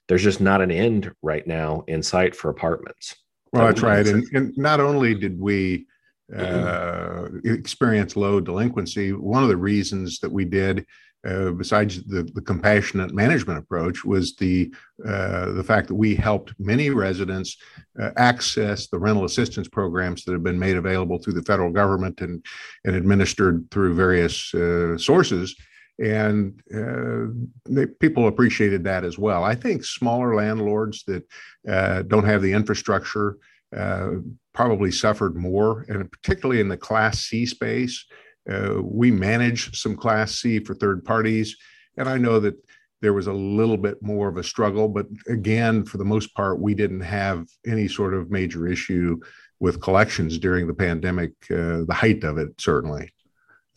there's 0.08 0.24
just 0.24 0.42
not 0.42 0.62
an 0.62 0.72
end 0.72 1.12
right 1.22 1.46
now 1.48 1.84
in 1.88 2.04
sight 2.04 2.36
for 2.36 2.50
apartments. 2.50 3.16
Well, 3.52 3.68
that's 3.68 3.82
right. 3.82 4.06
And, 4.06 4.24
and 4.34 4.58
not 4.58 4.80
only 4.80 5.16
did 5.16 5.40
we 5.40 5.88
uh, 6.36 7.28
experience 7.44 8.16
low 8.16 8.40
delinquency, 8.40 9.14
one 9.14 9.44
of 9.44 9.50
the 9.50 9.58
reasons 9.58 10.20
that 10.20 10.32
we 10.32 10.44
did, 10.44 10.86
uh, 11.26 11.52
besides 11.52 12.04
the, 12.06 12.24
the 12.34 12.42
compassionate 12.42 13.14
management 13.14 13.58
approach, 13.58 14.04
was 14.04 14.36
the 14.36 14.74
uh, 15.08 15.52
the 15.54 15.64
fact 15.64 15.88
that 15.88 15.96
we 15.96 16.16
helped 16.16 16.54
many 16.60 16.90
residents 16.90 17.58
uh, 18.00 18.12
access 18.18 18.88
the 18.88 19.00
rental 19.00 19.26
assistance 19.26 19.68
programs 19.68 20.24
that 20.24 20.34
have 20.34 20.44
been 20.44 20.60
made 20.60 20.76
available 20.76 21.18
through 21.18 21.34
the 21.34 21.44
federal 21.44 21.72
government 21.72 22.22
and 22.22 22.46
and 22.84 22.96
administered 22.96 23.66
through 23.72 23.94
various 23.94 24.54
uh, 24.54 24.98
sources 24.98 25.56
and 26.00 26.62
uh, 26.76 27.32
they, 27.70 27.86
people 27.86 28.28
appreciated 28.28 28.84
that 28.84 29.04
as 29.04 29.18
well. 29.18 29.44
I 29.44 29.56
think 29.56 29.86
smaller 29.86 30.36
landlords 30.36 31.04
that 31.06 31.24
uh, 31.68 32.02
don't 32.04 32.26
have 32.26 32.42
the 32.42 32.54
infrastructure 32.54 33.38
uh, 33.76 34.12
probably 34.54 34.92
suffered 34.92 35.36
more, 35.36 35.86
and 35.88 36.12
particularly 36.12 36.62
in 36.62 36.70
the 36.70 36.78
Class 36.78 37.20
C 37.20 37.46
space. 37.46 38.06
Uh, 38.50 38.76
we 38.82 39.10
manage 39.10 39.80
some 39.80 39.96
Class 39.96 40.36
C 40.36 40.60
for 40.60 40.76
third 40.76 41.04
parties, 41.04 41.58
and 41.98 42.08
I 42.08 42.18
know 42.18 42.40
that 42.40 42.56
there 43.02 43.14
was 43.14 43.28
a 43.28 43.34
little 43.34 43.78
bit 43.78 44.02
more 44.02 44.28
of 44.28 44.38
a 44.38 44.44
struggle, 44.44 44.88
but 44.88 45.08
again, 45.28 45.86
for 45.86 45.98
the 45.98 46.06
most 46.06 46.34
part, 46.36 46.60
we 46.60 46.74
didn't 46.74 47.02
have 47.02 47.48
any 47.66 47.88
sort 47.88 48.14
of 48.14 48.32
major 48.32 48.68
issue 48.68 49.20
with 49.60 49.82
collections 49.82 50.38
during 50.38 50.68
the 50.68 50.74
pandemic, 50.74 51.32
uh, 51.52 51.84
the 51.86 51.94
height 51.94 52.24
of 52.24 52.38
it, 52.38 52.50
certainly. 52.60 53.12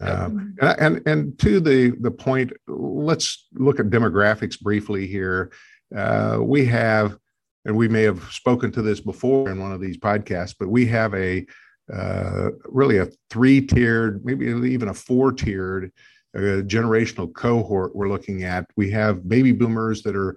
And, 0.01 0.79
and, 0.81 1.03
and 1.07 1.39
to 1.41 1.61
the 1.61 1.91
the 2.01 2.11
point, 2.11 2.53
let's 2.67 3.49
look 3.55 3.81
at 3.81 3.87
demographics 3.87 4.61
briefly 4.61 5.07
here. 5.07 5.51
Uh, 5.95 6.39
we 6.41 6.65
have, 6.67 7.17
and 7.65 7.77
we 7.77 7.89
may 7.89 8.03
have 8.03 8.23
spoken 8.31 8.71
to 8.73 8.83
this 8.83 9.01
before 9.01 9.51
in 9.51 9.61
one 9.61 9.73
of 9.73 9.81
these 9.81 9.99
podcasts, 9.99 10.55
but 10.59 10.69
we 10.69 10.87
have 10.87 11.15
a 11.15 11.47
uh, 11.93 12.51
really 12.67 12.99
a 12.99 13.09
three 13.31 13.61
tiered, 13.61 14.25
maybe 14.25 14.47
even 14.47 14.89
a 14.89 14.95
four 14.95 15.33
tiered 15.33 15.91
uh, 16.37 16.63
generational 16.63 17.33
cohort 17.33 17.97
we're 17.97 18.09
looking 18.09 18.45
at. 18.45 18.67
We 18.77 18.91
have 18.91 19.29
baby 19.29 19.53
boomers 19.53 20.03
that 20.03 20.15
are 20.15 20.37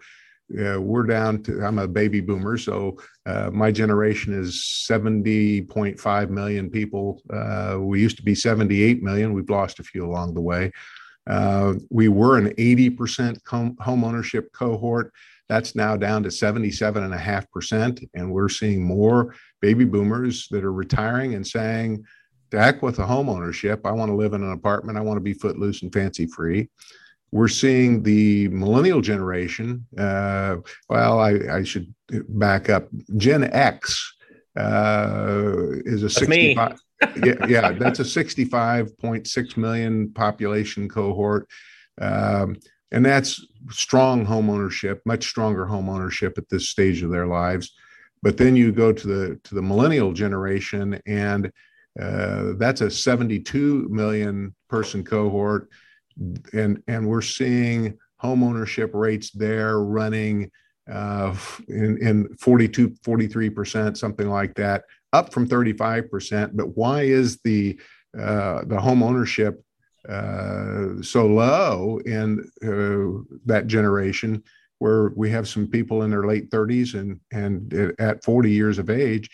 we're 0.80 1.04
down 1.04 1.42
to 1.42 1.64
i'm 1.64 1.80
a 1.80 1.88
baby 1.88 2.20
boomer 2.20 2.58
so 2.58 2.98
uh, 3.26 3.50
my 3.52 3.72
generation 3.72 4.34
is 4.34 4.56
70.5 4.90 6.30
million 6.30 6.70
people. 6.70 7.22
Uh, 7.32 7.78
we 7.80 8.02
used 8.02 8.18
to 8.18 8.24
be 8.24 8.34
78 8.34 9.04
million. 9.04 9.34
We've 9.34 9.50
lost 9.50 9.80
a 9.80 9.84
few 9.84 10.06
along 10.06 10.34
the 10.34 10.42
way. 10.42 10.72
Uh, 11.28 11.76
we 11.92 12.08
were 12.08 12.38
an 12.38 12.50
80% 12.56 13.44
com- 13.44 13.78
home 13.80 14.04
ownership 14.04 14.52
cohort. 14.54 15.14
That's 15.50 15.76
now 15.76 15.98
down 15.98 16.24
to 16.24 16.30
77.5% 16.30 18.10
and 18.16 18.32
we're 18.32 18.50
seeing 18.50 18.84
more 18.84 19.36
baby 19.60 19.86
boomers 19.86 20.48
that 20.50 20.64
are 20.64 20.74
retiring 20.74 21.36
and 21.36 21.46
saying 21.46 22.04
to 22.50 22.60
heck 22.60 22.82
with 22.82 22.98
the 22.98 23.06
home 23.06 23.30
ownership 23.30 23.86
i 23.86 23.92
want 23.92 24.10
to 24.10 24.16
live 24.16 24.34
in 24.34 24.44
an 24.44 24.52
apartment. 24.52 24.98
I 24.98 25.02
want 25.02 25.18
to 25.18 25.22
be 25.22 25.34
footloose 25.34 25.84
and 25.84 25.94
fancy 25.94 26.26
free 26.26 26.70
we're 27.32 27.48
seeing 27.48 28.04
the 28.04 28.50
millennial 28.50 29.02
generation. 29.02 29.86
Uh, 29.98 30.58
well, 30.90 31.20
I, 31.20 31.40
I, 31.52 31.64
should 31.64 31.94
back 32.28 32.70
up. 32.70 32.90
Gen 33.16 33.46
X 33.46 34.16
uh, 34.58 35.54
is 35.86 36.04
a 36.04 36.08
that's 36.08 36.16
65. 36.16 36.80
yeah, 37.24 37.46
yeah, 37.48 37.72
that's 37.72 38.00
a 38.00 38.04
65.6 38.04 39.58
million 39.58 40.12
population 40.14 40.90
cohort. 40.90 41.48
Um, 42.00 42.58
and 42.92 43.06
that's 43.06 43.46
strong 43.70 44.26
home 44.26 44.50
ownership, 44.50 45.02
much 45.06 45.26
stronger 45.26 45.66
home 45.66 45.88
ownership 45.88 46.38
at 46.38 46.50
this 46.50 46.70
stage 46.70 47.02
of 47.02 47.12
their 47.12 47.28
lives. 47.28 47.74
But 48.22 48.38
then 48.38 48.56
you 48.56 48.72
go 48.72 48.92
to 48.92 49.08
the 49.08 49.40
to 49.44 49.56
the 49.56 49.62
millennial 49.62 50.12
generation, 50.12 51.02
and 51.08 51.52
uh, 52.00 52.54
that's 52.58 52.82
a 52.82 52.92
72 52.92 53.88
million 53.90 54.54
person 54.70 55.04
cohort 55.04 55.70
and 56.54 56.82
and 56.88 57.08
we're 57.08 57.22
seeing 57.22 57.98
home 58.18 58.44
ownership 58.44 58.92
rates 58.94 59.32
there 59.32 59.80
running 59.80 60.52
uh, 60.92 61.36
in, 61.68 61.98
in 62.02 62.36
42 62.38 62.96
43 63.04 63.50
percent 63.50 63.98
something 63.98 64.30
like 64.30 64.54
that 64.56 64.84
up 65.14 65.34
from 65.34 65.48
35 65.48 66.10
percent. 66.10 66.56
But 66.56 66.78
why 66.78 67.04
is 67.04 67.40
the 67.44 67.80
uh, 68.18 68.64
the 68.66 68.80
home 68.80 69.04
ownership 69.04 69.64
uh, 70.08 71.02
so 71.02 71.28
low 71.28 72.00
in 72.06 72.40
uh, 72.64 73.38
that 73.46 73.68
generation 73.68 74.44
where 74.80 75.12
we 75.16 75.30
have 75.30 75.48
some 75.48 75.68
people 75.68 76.04
in 76.04 76.10
their 76.10 76.26
late 76.26 76.50
30s 76.50 77.00
and 77.00 77.20
and 77.32 77.94
at 78.00 78.24
40 78.24 78.52
years 78.52 78.80
of 78.80 78.90
age? 78.90 79.30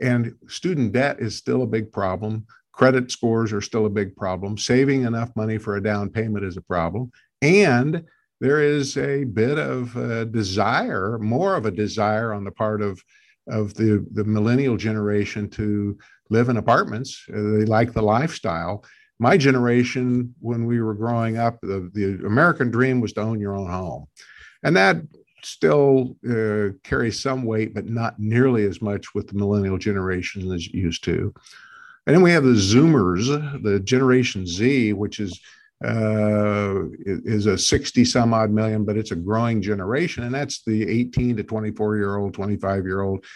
And 0.00 0.34
student 0.46 0.92
debt 0.92 1.20
is 1.20 1.36
still 1.36 1.62
a 1.62 1.66
big 1.66 1.90
problem 1.90 2.46
Credit 2.78 3.10
scores 3.10 3.52
are 3.52 3.60
still 3.60 3.86
a 3.86 3.90
big 3.90 4.14
problem. 4.14 4.56
Saving 4.56 5.02
enough 5.02 5.34
money 5.34 5.58
for 5.58 5.76
a 5.76 5.82
down 5.82 6.10
payment 6.10 6.44
is 6.44 6.56
a 6.56 6.62
problem. 6.62 7.10
And 7.42 8.04
there 8.40 8.62
is 8.62 8.96
a 8.96 9.24
bit 9.24 9.58
of 9.58 9.96
a 9.96 10.24
desire, 10.24 11.18
more 11.18 11.56
of 11.56 11.66
a 11.66 11.72
desire 11.72 12.32
on 12.32 12.44
the 12.44 12.52
part 12.52 12.80
of, 12.80 13.02
of 13.48 13.74
the, 13.74 14.06
the 14.12 14.22
millennial 14.22 14.76
generation 14.76 15.50
to 15.50 15.98
live 16.30 16.50
in 16.50 16.56
apartments. 16.56 17.24
Uh, 17.28 17.58
they 17.58 17.64
like 17.64 17.92
the 17.92 18.00
lifestyle. 18.00 18.84
My 19.18 19.36
generation, 19.36 20.32
when 20.38 20.64
we 20.64 20.80
were 20.80 20.94
growing 20.94 21.36
up, 21.36 21.60
the, 21.60 21.90
the 21.94 22.24
American 22.24 22.70
dream 22.70 23.00
was 23.00 23.12
to 23.14 23.22
own 23.22 23.40
your 23.40 23.56
own 23.56 23.68
home. 23.68 24.06
And 24.62 24.76
that 24.76 24.98
still 25.42 26.16
uh, 26.30 26.68
carries 26.84 27.18
some 27.20 27.42
weight, 27.42 27.74
but 27.74 27.86
not 27.86 28.20
nearly 28.20 28.66
as 28.66 28.80
much 28.80 29.16
with 29.16 29.26
the 29.26 29.34
millennial 29.34 29.78
generation 29.78 30.52
as 30.52 30.66
it 30.66 30.74
used 30.74 31.02
to. 31.04 31.34
And 32.08 32.14
then 32.14 32.22
we 32.22 32.30
have 32.30 32.42
the 32.42 32.54
Zoomers, 32.54 33.26
the 33.62 33.78
Generation 33.80 34.46
Z, 34.46 34.94
which 34.94 35.20
is 35.20 35.38
uh, 35.84 36.88
is 37.04 37.44
a 37.44 37.58
60 37.58 38.02
some 38.06 38.32
odd 38.32 38.50
million, 38.50 38.86
but 38.86 38.96
it's 38.96 39.10
a 39.10 39.16
growing 39.16 39.60
generation. 39.60 40.24
And 40.24 40.34
that's 40.34 40.64
the 40.64 40.88
18 40.88 41.36
to 41.36 41.44
24 41.44 41.96
year 41.96 42.16
old, 42.16 42.32
25 42.32 42.84
year 42.84 43.02
old 43.02 43.26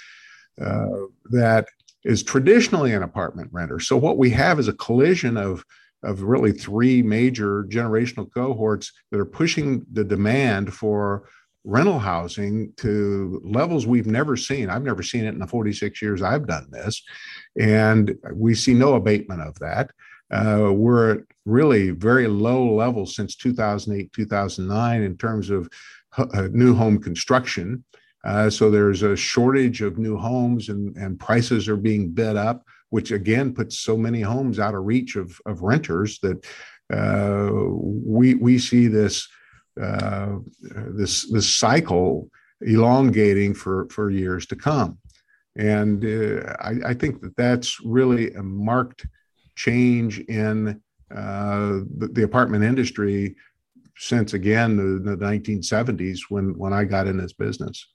uh, 0.58 0.88
that 1.30 1.66
is 2.04 2.22
traditionally 2.22 2.94
an 2.94 3.02
apartment 3.02 3.50
renter. 3.52 3.78
So 3.78 3.98
what 3.98 4.16
we 4.16 4.30
have 4.30 4.58
is 4.58 4.68
a 4.68 4.72
collision 4.72 5.36
of 5.36 5.62
of 6.02 6.22
really 6.22 6.52
three 6.52 7.02
major 7.02 7.64
generational 7.64 8.32
cohorts 8.32 8.90
that 9.10 9.20
are 9.20 9.26
pushing 9.26 9.84
the 9.92 10.02
demand 10.02 10.72
for 10.72 11.28
rental 11.64 11.98
housing 11.98 12.72
to 12.76 13.40
levels 13.44 13.86
we've 13.86 14.06
never 14.06 14.36
seen. 14.36 14.68
I've 14.68 14.82
never 14.82 15.02
seen 15.02 15.24
it 15.24 15.34
in 15.34 15.38
the 15.38 15.46
46 15.46 16.02
years 16.02 16.22
I've 16.22 16.46
done 16.46 16.68
this. 16.70 17.02
And 17.58 18.16
we 18.32 18.54
see 18.54 18.74
no 18.74 18.94
abatement 18.94 19.42
of 19.42 19.58
that. 19.60 19.90
Uh, 20.30 20.72
we're 20.72 21.12
at 21.12 21.20
really 21.44 21.90
very 21.90 22.26
low 22.26 22.74
levels 22.74 23.14
since 23.14 23.36
2008, 23.36 24.12
2009 24.12 25.02
in 25.02 25.16
terms 25.16 25.50
of 25.50 25.68
uh, 26.16 26.48
new 26.50 26.74
home 26.74 26.98
construction. 27.00 27.84
Uh, 28.24 28.48
so 28.48 28.70
there's 28.70 29.02
a 29.02 29.16
shortage 29.16 29.82
of 29.82 29.98
new 29.98 30.16
homes 30.16 30.68
and, 30.68 30.96
and 30.96 31.18
prices 31.18 31.68
are 31.68 31.76
being 31.76 32.10
bid 32.10 32.36
up, 32.36 32.64
which 32.90 33.10
again 33.10 33.52
puts 33.52 33.78
so 33.78 33.96
many 33.96 34.20
homes 34.20 34.58
out 34.58 34.74
of 34.74 34.84
reach 34.84 35.16
of, 35.16 35.38
of 35.44 35.62
renters 35.62 36.18
that 36.20 36.44
uh, 36.92 37.50
we, 37.52 38.34
we 38.34 38.58
see 38.58 38.86
this, 38.86 39.28
uh, 39.80 40.36
this, 40.62 41.30
this 41.30 41.48
cycle 41.48 42.30
elongating 42.60 43.54
for, 43.54 43.88
for 43.90 44.10
years 44.10 44.46
to 44.46 44.56
come. 44.56 44.98
And 45.56 46.04
uh, 46.04 46.54
I, 46.60 46.90
I, 46.90 46.94
think 46.94 47.20
that 47.20 47.36
that's 47.36 47.80
really 47.84 48.32
a 48.34 48.42
marked 48.42 49.06
change 49.54 50.20
in 50.20 50.80
uh, 51.14 51.80
the, 51.98 52.08
the, 52.12 52.22
apartment 52.22 52.64
industry 52.64 53.36
since 53.96 54.32
again 54.32 54.76
the, 54.76 55.10
the 55.10 55.16
1970s 55.16 56.20
when 56.30 56.56
when 56.56 56.72
I 56.72 56.84
got 56.84 57.06
in 57.06 57.18
this 57.18 57.34
business. 57.34 57.86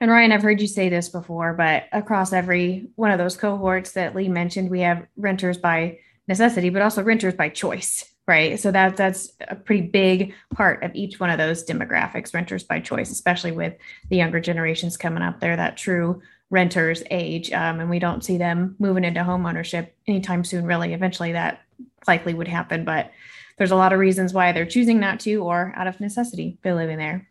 And 0.00 0.10
Ryan, 0.10 0.32
I've 0.32 0.42
heard 0.42 0.60
you 0.60 0.66
say 0.66 0.88
this 0.88 1.08
before, 1.08 1.54
but 1.54 1.84
across 1.92 2.32
every 2.32 2.88
one 2.96 3.12
of 3.12 3.18
those 3.18 3.36
cohorts 3.36 3.92
that 3.92 4.14
Lee 4.14 4.28
mentioned, 4.28 4.68
we 4.68 4.80
have 4.80 5.06
renters 5.16 5.58
by 5.58 5.98
necessity, 6.28 6.70
but 6.70 6.82
also 6.82 7.02
renters 7.02 7.34
by 7.34 7.48
choice, 7.48 8.04
right? 8.26 8.58
So 8.58 8.70
that 8.72 8.96
that's 8.96 9.32
a 9.48 9.54
pretty 9.54 9.86
big 9.86 10.34
part 10.54 10.82
of 10.82 10.94
each 10.94 11.20
one 11.20 11.30
of 11.30 11.38
those 11.38 11.64
demographics, 11.64 12.34
renters 12.34 12.64
by 12.64 12.80
choice, 12.80 13.10
especially 13.10 13.52
with 13.52 13.74
the 14.10 14.16
younger 14.16 14.40
generations 14.40 14.96
coming 14.96 15.22
up 15.22 15.40
there, 15.40 15.56
that 15.56 15.76
true 15.76 16.20
renters 16.50 17.02
age. 17.10 17.52
Um, 17.52 17.80
and 17.80 17.90
we 17.90 17.98
don't 17.98 18.24
see 18.24 18.38
them 18.38 18.76
moving 18.78 19.04
into 19.04 19.24
home 19.24 19.46
ownership 19.46 19.96
anytime 20.06 20.44
soon, 20.44 20.64
really. 20.64 20.92
Eventually 20.92 21.32
that 21.32 21.62
likely 22.06 22.34
would 22.34 22.48
happen, 22.48 22.84
but 22.84 23.10
there's 23.58 23.70
a 23.70 23.76
lot 23.76 23.92
of 23.92 23.98
reasons 23.98 24.32
why 24.32 24.52
they're 24.52 24.66
choosing 24.66 25.00
not 25.00 25.20
to 25.20 25.36
or 25.36 25.72
out 25.76 25.86
of 25.86 25.98
necessity 26.00 26.58
they're 26.62 26.74
living 26.74 26.98
there. 26.98 27.28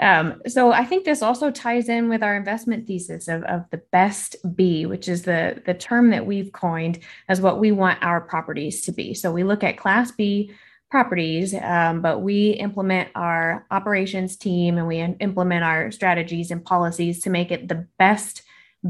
Um, 0.00 0.42
so 0.46 0.72
I 0.72 0.84
think 0.84 1.04
this 1.04 1.22
also 1.22 1.50
ties 1.50 1.88
in 1.88 2.08
with 2.08 2.22
our 2.22 2.36
investment 2.36 2.86
thesis 2.86 3.28
of, 3.28 3.42
of 3.44 3.64
the 3.70 3.82
best 3.92 4.36
B, 4.56 4.86
which 4.86 5.08
is 5.08 5.22
the, 5.22 5.62
the 5.66 5.74
term 5.74 6.10
that 6.10 6.26
we've 6.26 6.52
coined 6.52 6.98
as 7.28 7.40
what 7.40 7.60
we 7.60 7.72
want 7.72 8.02
our 8.02 8.20
properties 8.20 8.82
to 8.82 8.92
be. 8.92 9.14
So 9.14 9.30
we 9.30 9.44
look 9.44 9.62
at 9.62 9.76
Class 9.76 10.10
B 10.10 10.52
properties, 10.90 11.54
um, 11.54 12.00
but 12.00 12.20
we 12.20 12.50
implement 12.50 13.08
our 13.14 13.66
operations 13.70 14.36
team 14.36 14.78
and 14.78 14.86
we 14.86 15.00
implement 15.00 15.64
our 15.64 15.90
strategies 15.90 16.50
and 16.50 16.64
policies 16.64 17.20
to 17.22 17.30
make 17.30 17.50
it 17.50 17.68
the 17.68 17.86
best 17.98 18.42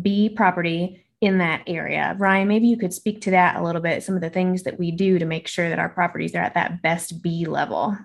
B 0.02 0.28
property 0.28 1.04
in 1.20 1.38
that 1.38 1.62
area. 1.66 2.14
Ryan, 2.18 2.48
maybe 2.48 2.66
you 2.66 2.76
could 2.76 2.92
speak 2.92 3.22
to 3.22 3.30
that 3.30 3.56
a 3.56 3.62
little 3.62 3.80
bit, 3.80 4.02
some 4.02 4.14
of 4.14 4.20
the 4.20 4.28
things 4.28 4.64
that 4.64 4.78
we 4.78 4.90
do 4.90 5.18
to 5.18 5.24
make 5.24 5.48
sure 5.48 5.68
that 5.68 5.78
our 5.78 5.88
properties 5.88 6.34
are 6.34 6.42
at 6.42 6.54
that 6.54 6.82
best 6.82 7.22
B 7.22 7.46
level. 7.46 7.96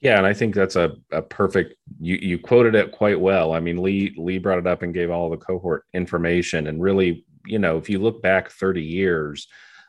Yeah, 0.00 0.16
and 0.16 0.26
I 0.26 0.32
think 0.32 0.54
that's 0.54 0.76
a, 0.76 0.92
a 1.12 1.20
perfect 1.20 1.74
you 2.00 2.16
you 2.16 2.38
quoted 2.38 2.74
it 2.74 2.92
quite 2.92 3.20
well. 3.20 3.52
I 3.52 3.60
mean, 3.60 3.82
Lee 3.82 4.14
Lee 4.16 4.38
brought 4.38 4.58
it 4.58 4.66
up 4.66 4.82
and 4.82 4.94
gave 4.94 5.10
all 5.10 5.28
the 5.28 5.36
cohort 5.36 5.84
information 5.92 6.66
and 6.68 6.80
really, 6.82 7.24
you 7.44 7.58
know, 7.58 7.76
if 7.76 7.90
you 7.90 7.98
look 7.98 8.22
back 8.22 8.50
30 8.50 8.82
years, 8.82 9.46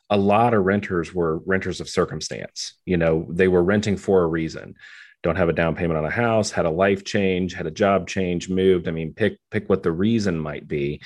a 0.09 0.17
lot 0.17 0.53
of 0.53 0.65
renters 0.65 1.13
were 1.13 1.37
renters 1.45 1.79
of 1.79 1.87
circumstance. 1.87 2.73
You 2.85 2.97
know, 2.97 3.25
they 3.29 3.47
were 3.47 3.63
renting 3.63 3.95
for 3.95 4.23
a 4.23 4.27
reason. 4.27 4.75
Don't 5.23 5.37
have 5.37 5.49
a 5.49 5.53
down 5.53 5.75
payment 5.75 5.97
on 5.97 6.05
a 6.05 6.09
house, 6.09 6.51
had 6.51 6.65
a 6.65 6.69
life 6.69 7.05
change, 7.05 7.53
had 7.53 7.67
a 7.67 7.71
job 7.71 8.07
change, 8.07 8.49
moved. 8.49 8.87
I 8.89 8.91
mean, 8.91 9.13
pick 9.13 9.37
pick 9.49 9.69
what 9.69 9.83
the 9.83 9.91
reason 9.93 10.37
might 10.37 10.67
be. 10.67 11.01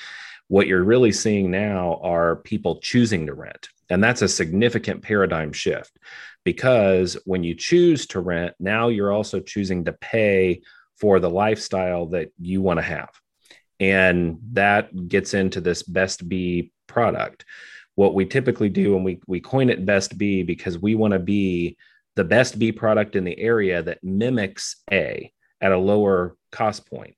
What 0.48 0.66
you're 0.66 0.84
really 0.84 1.12
seeing 1.12 1.50
now 1.50 2.00
are 2.02 2.36
people 2.36 2.78
choosing 2.80 3.26
to 3.26 3.34
rent. 3.34 3.68
And 3.90 4.02
that's 4.02 4.22
a 4.22 4.28
significant 4.28 5.02
paradigm 5.02 5.52
shift 5.52 5.98
because 6.44 7.16
when 7.24 7.42
you 7.44 7.54
choose 7.54 8.06
to 8.08 8.20
rent, 8.20 8.54
now 8.58 8.88
you're 8.88 9.12
also 9.12 9.40
choosing 9.40 9.84
to 9.84 9.92
pay 9.92 10.62
for 10.96 11.20
the 11.20 11.30
lifestyle 11.30 12.06
that 12.06 12.30
you 12.40 12.62
want 12.62 12.78
to 12.78 12.82
have. 12.82 13.10
And 13.78 14.38
that 14.52 15.08
gets 15.08 15.34
into 15.34 15.60
this 15.60 15.82
best 15.82 16.28
B 16.28 16.72
product. 16.86 17.44
What 17.94 18.14
we 18.14 18.26
typically 18.26 18.68
do, 18.68 18.96
and 18.96 19.04
we, 19.04 19.20
we 19.26 19.40
coin 19.40 19.70
it 19.70 19.84
best 19.84 20.16
B 20.16 20.42
because 20.42 20.78
we 20.78 20.94
want 20.94 21.12
to 21.12 21.18
be 21.18 21.76
the 22.14 22.24
best 22.24 22.58
B 22.58 22.72
product 22.72 23.16
in 23.16 23.24
the 23.24 23.38
area 23.38 23.82
that 23.82 24.02
mimics 24.02 24.76
A 24.90 25.32
at 25.60 25.72
a 25.72 25.78
lower 25.78 26.36
cost 26.50 26.88
point. 26.88 27.14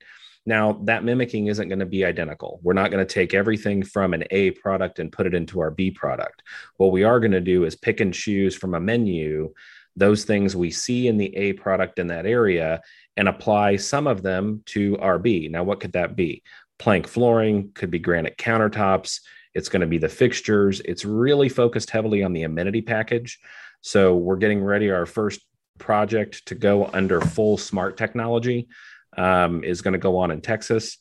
Now, 0.48 0.80
that 0.84 1.04
mimicking 1.04 1.48
isn't 1.48 1.68
going 1.68 1.78
to 1.80 1.84
be 1.84 2.06
identical. 2.06 2.58
We're 2.62 2.72
not 2.72 2.90
going 2.90 3.06
to 3.06 3.14
take 3.14 3.34
everything 3.34 3.82
from 3.82 4.14
an 4.14 4.24
A 4.30 4.52
product 4.52 4.98
and 4.98 5.12
put 5.12 5.26
it 5.26 5.34
into 5.34 5.60
our 5.60 5.70
B 5.70 5.90
product. 5.90 6.42
What 6.78 6.90
we 6.90 7.04
are 7.04 7.20
going 7.20 7.32
to 7.32 7.40
do 7.42 7.66
is 7.66 7.76
pick 7.76 8.00
and 8.00 8.14
choose 8.14 8.56
from 8.56 8.72
a 8.74 8.80
menu 8.80 9.52
those 9.94 10.24
things 10.24 10.56
we 10.56 10.70
see 10.70 11.06
in 11.06 11.18
the 11.18 11.36
A 11.36 11.52
product 11.52 11.98
in 11.98 12.06
that 12.06 12.24
area 12.24 12.80
and 13.18 13.28
apply 13.28 13.76
some 13.76 14.06
of 14.06 14.22
them 14.22 14.62
to 14.66 14.96
our 15.00 15.18
B. 15.18 15.48
Now, 15.48 15.64
what 15.64 15.80
could 15.80 15.92
that 15.92 16.16
be? 16.16 16.42
Plank 16.78 17.06
flooring, 17.06 17.72
could 17.74 17.90
be 17.90 17.98
granite 17.98 18.38
countertops. 18.38 19.20
It's 19.52 19.68
going 19.68 19.82
to 19.82 19.86
be 19.86 19.98
the 19.98 20.08
fixtures. 20.08 20.80
It's 20.86 21.04
really 21.04 21.50
focused 21.50 21.90
heavily 21.90 22.22
on 22.22 22.32
the 22.32 22.44
amenity 22.44 22.80
package. 22.80 23.38
So, 23.82 24.16
we're 24.16 24.36
getting 24.36 24.64
ready 24.64 24.90
our 24.90 25.04
first 25.04 25.42
project 25.78 26.46
to 26.46 26.54
go 26.54 26.86
under 26.86 27.20
full 27.20 27.58
smart 27.58 27.98
technology 27.98 28.68
um, 29.16 29.64
is 29.64 29.82
going 29.82 29.92
to 29.92 29.98
go 29.98 30.16
on 30.16 30.30
in 30.30 30.40
Texas. 30.40 30.98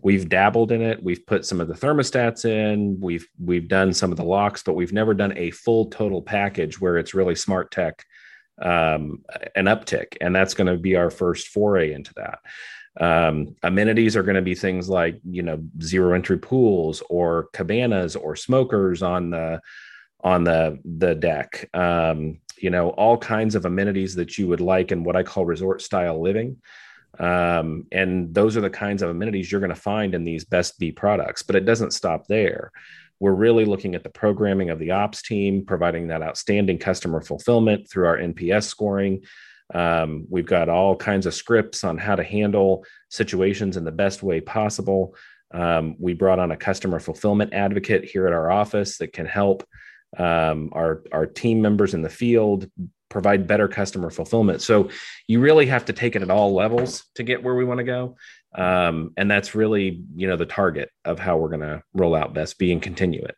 We've 0.00 0.28
dabbled 0.28 0.72
in 0.72 0.82
it. 0.82 1.02
We've 1.02 1.24
put 1.24 1.46
some 1.46 1.60
of 1.60 1.68
the 1.68 1.74
thermostats 1.74 2.44
in. 2.44 3.00
We've 3.00 3.26
we've 3.42 3.66
done 3.66 3.94
some 3.94 4.10
of 4.10 4.18
the 4.18 4.24
locks, 4.24 4.62
but 4.62 4.74
we've 4.74 4.92
never 4.92 5.14
done 5.14 5.32
a 5.36 5.50
full 5.52 5.86
total 5.86 6.20
package 6.20 6.80
where 6.80 6.98
it's 6.98 7.14
really 7.14 7.34
smart 7.34 7.70
tech, 7.70 8.04
um, 8.60 9.24
an 9.54 9.64
uptick, 9.64 10.16
and 10.20 10.36
that's 10.36 10.52
going 10.52 10.66
to 10.66 10.76
be 10.76 10.96
our 10.96 11.10
first 11.10 11.48
foray 11.48 11.92
into 11.92 12.12
that. 12.14 12.40
Um, 12.98 13.56
amenities 13.62 14.16
are 14.16 14.22
going 14.22 14.36
to 14.36 14.42
be 14.42 14.54
things 14.54 14.88
like 14.88 15.18
you 15.24 15.42
know 15.42 15.62
zero 15.82 16.14
entry 16.14 16.38
pools 16.38 17.02
or 17.08 17.48
cabanas 17.54 18.16
or 18.16 18.36
smokers 18.36 19.02
on 19.02 19.30
the 19.30 19.60
on 20.20 20.44
the 20.44 20.78
the 20.84 21.14
deck. 21.14 21.70
Um, 21.72 22.40
you 22.58 22.68
know 22.68 22.90
all 22.90 23.16
kinds 23.16 23.54
of 23.54 23.64
amenities 23.64 24.14
that 24.16 24.36
you 24.36 24.46
would 24.48 24.60
like 24.60 24.92
in 24.92 25.04
what 25.04 25.16
I 25.16 25.22
call 25.22 25.46
resort 25.46 25.80
style 25.80 26.20
living. 26.20 26.58
Um, 27.18 27.86
and 27.92 28.34
those 28.34 28.56
are 28.56 28.60
the 28.60 28.70
kinds 28.70 29.02
of 29.02 29.10
amenities 29.10 29.50
you're 29.50 29.60
going 29.60 29.74
to 29.74 29.80
find 29.80 30.14
in 30.14 30.24
these 30.24 30.44
best 30.44 30.78
B 30.78 30.92
products. 30.92 31.42
But 31.42 31.56
it 31.56 31.64
doesn't 31.64 31.92
stop 31.92 32.26
there. 32.26 32.70
We're 33.18 33.32
really 33.32 33.64
looking 33.64 33.94
at 33.94 34.02
the 34.02 34.10
programming 34.10 34.70
of 34.70 34.78
the 34.78 34.90
ops 34.90 35.22
team, 35.22 35.64
providing 35.64 36.08
that 36.08 36.22
outstanding 36.22 36.78
customer 36.78 37.22
fulfillment 37.22 37.88
through 37.90 38.06
our 38.06 38.18
NPS 38.18 38.64
scoring. 38.64 39.24
Um, 39.74 40.26
we've 40.28 40.46
got 40.46 40.68
all 40.68 40.94
kinds 40.94 41.26
of 41.26 41.34
scripts 41.34 41.82
on 41.82 41.98
how 41.98 42.14
to 42.14 42.22
handle 42.22 42.84
situations 43.10 43.76
in 43.76 43.84
the 43.84 43.92
best 43.92 44.22
way 44.22 44.40
possible. 44.40 45.16
Um, 45.52 45.96
we 45.98 46.12
brought 46.12 46.38
on 46.38 46.52
a 46.52 46.56
customer 46.56 47.00
fulfillment 47.00 47.54
advocate 47.54 48.04
here 48.04 48.26
at 48.26 48.32
our 48.32 48.50
office 48.50 48.98
that 48.98 49.12
can 49.12 49.26
help 49.26 49.66
um, 50.18 50.70
our 50.72 51.02
our 51.12 51.26
team 51.26 51.60
members 51.60 51.94
in 51.94 52.02
the 52.02 52.08
field 52.08 52.70
provide 53.08 53.46
better 53.46 53.68
customer 53.68 54.10
fulfillment. 54.10 54.62
So 54.62 54.90
you 55.28 55.40
really 55.40 55.66
have 55.66 55.84
to 55.86 55.92
take 55.92 56.16
it 56.16 56.22
at 56.22 56.30
all 56.30 56.54
levels 56.54 57.04
to 57.14 57.22
get 57.22 57.42
where 57.42 57.54
we 57.54 57.64
want 57.64 57.78
to 57.78 57.84
go. 57.84 58.16
Um, 58.54 59.12
and 59.16 59.30
that's 59.30 59.54
really, 59.54 60.02
you 60.14 60.26
know, 60.26 60.36
the 60.36 60.46
target 60.46 60.90
of 61.04 61.18
how 61.18 61.36
we're 61.36 61.48
going 61.48 61.60
to 61.60 61.82
roll 61.94 62.14
out 62.14 62.34
Best 62.34 62.58
B 62.58 62.72
and 62.72 62.80
continue 62.80 63.22
it. 63.22 63.36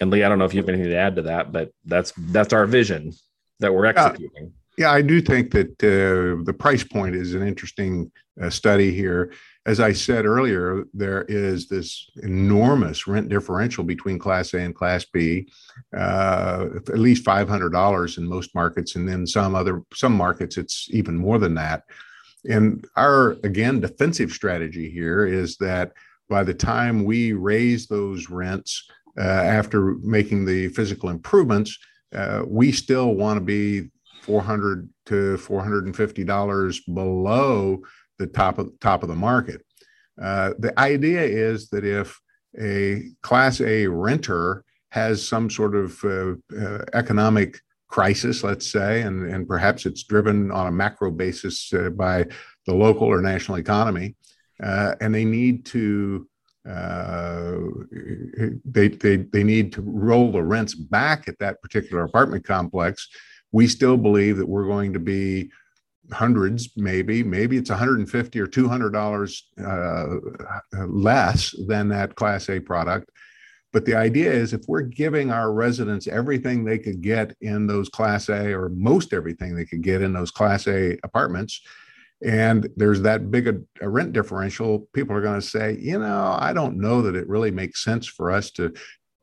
And 0.00 0.10
Lee, 0.10 0.24
I 0.24 0.28
don't 0.28 0.38
know 0.38 0.44
if 0.44 0.54
you 0.54 0.60
have 0.60 0.68
anything 0.68 0.90
to 0.90 0.96
add 0.96 1.16
to 1.16 1.22
that, 1.22 1.52
but 1.52 1.70
that's 1.84 2.12
that's 2.16 2.52
our 2.52 2.66
vision 2.66 3.12
that 3.60 3.74
we're 3.74 3.86
executing. 3.86 4.46
Uh, 4.46 4.50
yeah, 4.78 4.90
I 4.90 5.02
do 5.02 5.20
think 5.20 5.52
that 5.52 5.70
uh, 5.82 6.42
the 6.44 6.54
price 6.54 6.82
point 6.82 7.14
is 7.14 7.34
an 7.34 7.46
interesting 7.46 8.10
uh, 8.40 8.48
study 8.48 8.92
here 8.92 9.32
as 9.64 9.78
I 9.78 9.92
said 9.92 10.26
earlier, 10.26 10.84
there 10.92 11.22
is 11.28 11.68
this 11.68 12.10
enormous 12.22 13.06
rent 13.06 13.28
differential 13.28 13.84
between 13.84 14.18
Class 14.18 14.54
A 14.54 14.60
and 14.60 14.74
Class 14.74 15.04
B, 15.04 15.48
uh, 15.96 16.66
at 16.74 16.98
least 16.98 17.24
five 17.24 17.48
hundred 17.48 17.70
dollars 17.70 18.18
in 18.18 18.26
most 18.26 18.54
markets, 18.54 18.96
and 18.96 19.08
then 19.08 19.26
some 19.26 19.54
other 19.54 19.82
some 19.94 20.14
markets 20.14 20.56
it's 20.56 20.88
even 20.90 21.16
more 21.16 21.38
than 21.38 21.54
that. 21.54 21.84
And 22.48 22.84
our, 22.96 23.36
again, 23.44 23.78
defensive 23.78 24.32
strategy 24.32 24.90
here 24.90 25.26
is 25.26 25.56
that 25.58 25.92
by 26.28 26.42
the 26.42 26.54
time 26.54 27.04
we 27.04 27.32
raise 27.32 27.86
those 27.86 28.28
rents 28.30 28.90
uh, 29.16 29.22
after 29.22 29.94
making 30.02 30.44
the 30.44 30.68
physical 30.68 31.08
improvements, 31.08 31.78
uh, 32.12 32.42
we 32.46 32.72
still 32.72 33.14
want 33.14 33.36
to 33.36 33.44
be 33.44 33.90
400 34.22 34.88
to 35.06 35.36
450 35.36 36.24
dollars 36.24 36.80
below 36.80 37.80
the 38.22 38.32
top 38.40 38.58
of 38.58 38.66
top 38.80 39.02
of 39.02 39.08
the 39.08 39.22
market. 39.30 39.60
Uh, 40.20 40.48
the 40.58 40.72
idea 40.78 41.22
is 41.22 41.68
that 41.70 41.84
if 41.84 42.20
a 42.60 43.04
Class 43.22 43.60
A 43.60 43.86
renter 43.86 44.64
has 44.90 45.26
some 45.26 45.48
sort 45.48 45.74
of 45.74 46.04
uh, 46.04 46.34
uh, 46.62 46.84
economic 46.92 47.60
crisis, 47.88 48.44
let's 48.44 48.70
say, 48.70 49.02
and, 49.02 49.16
and 49.32 49.48
perhaps 49.48 49.86
it's 49.86 50.02
driven 50.02 50.50
on 50.50 50.66
a 50.66 50.72
macro 50.72 51.10
basis 51.10 51.72
uh, 51.72 51.90
by 51.90 52.26
the 52.66 52.74
local 52.74 53.06
or 53.06 53.20
national 53.20 53.58
economy, 53.58 54.14
uh, 54.62 54.94
and 55.00 55.14
they 55.14 55.24
need 55.24 55.64
to 55.64 56.28
uh, 56.68 57.56
they, 58.64 58.86
they, 58.86 59.16
they 59.16 59.42
need 59.42 59.72
to 59.72 59.82
roll 59.82 60.30
the 60.30 60.42
rents 60.42 60.74
back 60.74 61.26
at 61.26 61.38
that 61.40 61.60
particular 61.60 62.04
apartment 62.04 62.44
complex. 62.44 63.08
We 63.50 63.66
still 63.66 63.96
believe 63.96 64.36
that 64.36 64.48
we're 64.48 64.68
going 64.68 64.92
to 64.92 65.00
be 65.00 65.50
hundreds, 66.10 66.70
maybe, 66.76 67.22
maybe 67.22 67.56
it's 67.56 67.70
150 67.70 68.40
or 68.40 68.46
200 68.46 68.90
dollars 68.92 69.48
uh, 69.64 70.06
less 70.86 71.54
than 71.66 71.88
that 71.88 72.14
Class 72.14 72.48
A 72.48 72.60
product. 72.60 73.10
But 73.72 73.86
the 73.86 73.94
idea 73.94 74.30
is 74.30 74.52
if 74.52 74.62
we're 74.68 74.82
giving 74.82 75.30
our 75.30 75.52
residents 75.52 76.06
everything 76.06 76.64
they 76.64 76.78
could 76.78 77.00
get 77.00 77.34
in 77.40 77.66
those 77.66 77.88
Class 77.88 78.28
A 78.28 78.52
or 78.52 78.68
most 78.68 79.14
everything 79.14 79.54
they 79.54 79.64
could 79.64 79.82
get 79.82 80.02
in 80.02 80.12
those 80.12 80.30
Class 80.30 80.66
A 80.66 80.98
apartments, 81.04 81.60
and 82.24 82.68
there's 82.76 83.00
that 83.02 83.30
big 83.30 83.48
a, 83.48 83.54
a 83.80 83.88
rent 83.88 84.12
differential, 84.12 84.88
people 84.92 85.16
are 85.16 85.22
going 85.22 85.40
to 85.40 85.46
say, 85.46 85.76
you 85.80 85.98
know, 85.98 86.36
I 86.38 86.52
don't 86.52 86.78
know 86.78 87.02
that 87.02 87.16
it 87.16 87.28
really 87.28 87.50
makes 87.50 87.82
sense 87.82 88.06
for 88.06 88.30
us 88.30 88.50
to 88.52 88.72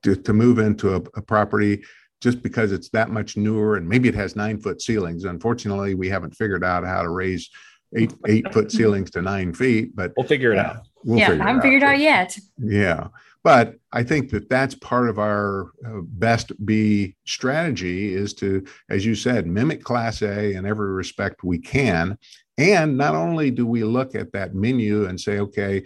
to, 0.03 0.15
to 0.15 0.33
move 0.33 0.59
into 0.59 0.95
a, 0.95 1.01
a 1.15 1.21
property 1.21 1.83
just 2.21 2.41
because 2.41 2.71
it's 2.71 2.89
that 2.89 3.09
much 3.09 3.37
newer 3.37 3.77
and 3.77 3.87
maybe 3.87 4.09
it 4.09 4.15
has 4.15 4.35
nine 4.35 4.59
foot 4.59 4.81
ceilings. 4.81 5.23
Unfortunately, 5.23 5.95
we 5.95 6.09
haven't 6.09 6.35
figured 6.35 6.63
out 6.63 6.83
how 6.83 7.01
to 7.01 7.09
raise 7.09 7.49
eight 7.95 8.13
eight 8.27 8.51
foot 8.53 8.71
ceilings 8.77 9.11
to 9.11 9.21
nine 9.21 9.53
feet, 9.53 9.95
but 9.95 10.13
we'll 10.17 10.27
figure 10.27 10.51
it 10.51 10.59
out. 10.59 10.87
We'll 11.03 11.19
yeah, 11.19 11.31
I 11.31 11.47
haven't 11.47 11.61
figured 11.61 11.83
out 11.83 11.99
yet. 11.99 12.37
Yeah, 12.57 13.07
but 13.43 13.75
I 13.93 14.03
think 14.03 14.31
that 14.31 14.49
that's 14.49 14.75
part 14.75 15.09
of 15.09 15.17
our 15.17 15.71
uh, 15.85 16.01
best 16.03 16.51
B 16.65 17.15
strategy 17.25 18.13
is 18.13 18.33
to, 18.35 18.65
as 18.89 19.05
you 19.05 19.15
said, 19.15 19.47
mimic 19.47 19.83
Class 19.83 20.21
A 20.21 20.53
in 20.53 20.65
every 20.65 20.91
respect 20.91 21.43
we 21.43 21.57
can. 21.57 22.17
And 22.57 22.97
not 22.97 23.15
only 23.15 23.51
do 23.51 23.65
we 23.65 23.85
look 23.85 24.15
at 24.15 24.33
that 24.33 24.53
menu 24.53 25.05
and 25.05 25.19
say, 25.19 25.39
okay, 25.39 25.83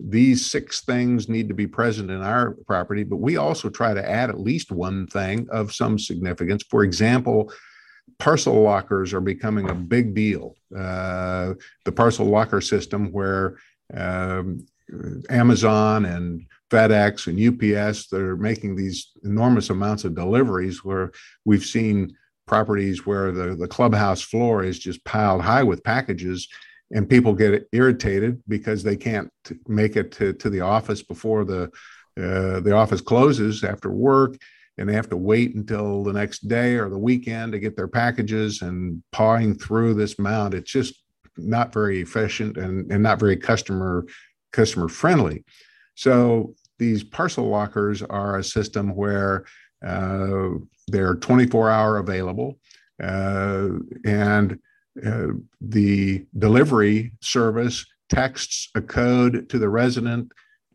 these 0.00 0.50
six 0.50 0.82
things 0.82 1.28
need 1.28 1.48
to 1.48 1.54
be 1.54 1.66
present 1.66 2.10
in 2.10 2.20
our 2.20 2.52
property, 2.66 3.04
but 3.04 3.16
we 3.16 3.36
also 3.36 3.68
try 3.68 3.94
to 3.94 4.08
add 4.08 4.28
at 4.28 4.40
least 4.40 4.72
one 4.72 5.06
thing 5.06 5.46
of 5.50 5.72
some 5.72 5.98
significance. 5.98 6.64
For 6.68 6.82
example, 6.82 7.52
parcel 8.18 8.60
lockers 8.60 9.12
are 9.12 9.20
becoming 9.20 9.70
a 9.70 9.74
big 9.74 10.14
deal. 10.14 10.56
Uh, 10.76 11.54
the 11.84 11.92
parcel 11.92 12.26
locker 12.26 12.60
system, 12.60 13.12
where 13.12 13.58
um, 13.94 14.66
Amazon 15.30 16.04
and 16.04 16.46
FedEx 16.70 17.28
and 17.28 17.38
UPS 17.38 18.08
that 18.08 18.20
are 18.20 18.36
making 18.36 18.74
these 18.74 19.12
enormous 19.22 19.70
amounts 19.70 20.04
of 20.04 20.14
deliveries, 20.14 20.84
where 20.84 21.12
we've 21.44 21.64
seen 21.64 22.16
properties 22.46 23.06
where 23.06 23.32
the, 23.32 23.54
the 23.54 23.68
clubhouse 23.68 24.20
floor 24.20 24.62
is 24.64 24.78
just 24.78 25.04
piled 25.04 25.40
high 25.40 25.62
with 25.62 25.84
packages 25.84 26.48
and 26.92 27.08
people 27.08 27.32
get 27.32 27.68
irritated 27.72 28.42
because 28.48 28.82
they 28.82 28.96
can't 28.96 29.30
make 29.66 29.96
it 29.96 30.12
to, 30.12 30.32
to 30.34 30.50
the 30.50 30.60
office 30.60 31.02
before 31.02 31.44
the 31.44 31.70
uh, 32.16 32.60
the 32.60 32.72
office 32.72 33.00
closes 33.00 33.64
after 33.64 33.90
work 33.90 34.36
and 34.78 34.88
they 34.88 34.94
have 34.94 35.08
to 35.08 35.16
wait 35.16 35.54
until 35.54 36.02
the 36.04 36.12
next 36.12 36.48
day 36.48 36.76
or 36.76 36.88
the 36.88 36.98
weekend 36.98 37.52
to 37.52 37.58
get 37.58 37.76
their 37.76 37.88
packages 37.88 38.62
and 38.62 39.02
pawing 39.12 39.54
through 39.54 39.94
this 39.94 40.18
mound. 40.18 40.54
It's 40.54 40.70
just 40.70 41.02
not 41.36 41.72
very 41.72 42.00
efficient 42.00 42.56
and, 42.56 42.90
and 42.90 43.02
not 43.02 43.18
very 43.18 43.36
customer 43.36 44.06
customer 44.52 44.88
friendly. 44.88 45.44
So 45.96 46.54
these 46.78 47.02
parcel 47.02 47.48
lockers 47.48 48.02
are 48.02 48.38
a 48.38 48.44
system 48.44 48.94
where 48.94 49.44
uh, 49.84 50.50
they're 50.88 51.16
24 51.16 51.70
hour 51.70 51.98
available 51.98 52.58
uh, 53.02 53.68
and 54.04 54.58
uh, 55.04 55.28
the 55.60 56.24
delivery 56.38 57.12
service 57.20 57.84
texts 58.08 58.70
a 58.74 58.80
code 58.80 59.48
to 59.48 59.58
the 59.58 59.68
resident, 59.68 60.30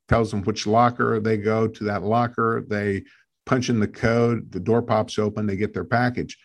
tells 0.07 0.31
them 0.31 0.43
which 0.43 0.67
locker 0.67 1.19
they 1.19 1.37
go 1.37 1.67
to 1.67 1.83
that 1.85 2.03
locker. 2.03 2.65
They 2.67 3.03
punch 3.45 3.69
in 3.69 3.79
the 3.79 3.87
code, 3.87 4.51
the 4.51 4.59
door 4.59 4.81
pops 4.81 5.17
open, 5.17 5.45
they 5.45 5.55
get 5.55 5.73
their 5.73 5.85
package. 5.85 6.37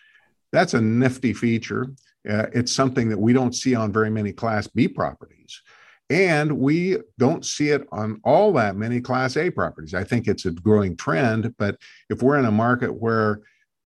That's 0.51 0.73
a 0.73 0.81
nifty 0.81 1.33
feature. 1.33 1.87
Uh, 2.29 2.47
it's 2.53 2.71
something 2.71 3.09
that 3.09 3.19
we 3.19 3.33
don't 3.33 3.53
see 3.53 3.75
on 3.75 3.91
very 3.91 4.09
many 4.09 4.31
Class 4.31 4.67
B 4.67 4.87
properties. 4.87 5.61
And 6.09 6.59
we 6.59 6.97
don't 7.17 7.45
see 7.45 7.69
it 7.69 7.87
on 7.91 8.21
all 8.23 8.53
that 8.53 8.75
many 8.75 9.01
Class 9.01 9.37
A 9.37 9.49
properties. 9.49 9.93
I 9.93 10.03
think 10.03 10.27
it's 10.27 10.45
a 10.45 10.51
growing 10.51 10.95
trend, 10.95 11.55
but 11.57 11.77
if 12.09 12.21
we're 12.21 12.37
in 12.37 12.45
a 12.45 12.51
market 12.51 12.93
where 12.93 13.41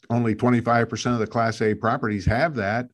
only 0.08 0.34
25% 0.34 1.12
of 1.12 1.18
the 1.18 1.26
Class 1.26 1.60
A 1.60 1.74
properties 1.74 2.24
have 2.26 2.54
that, 2.56 2.88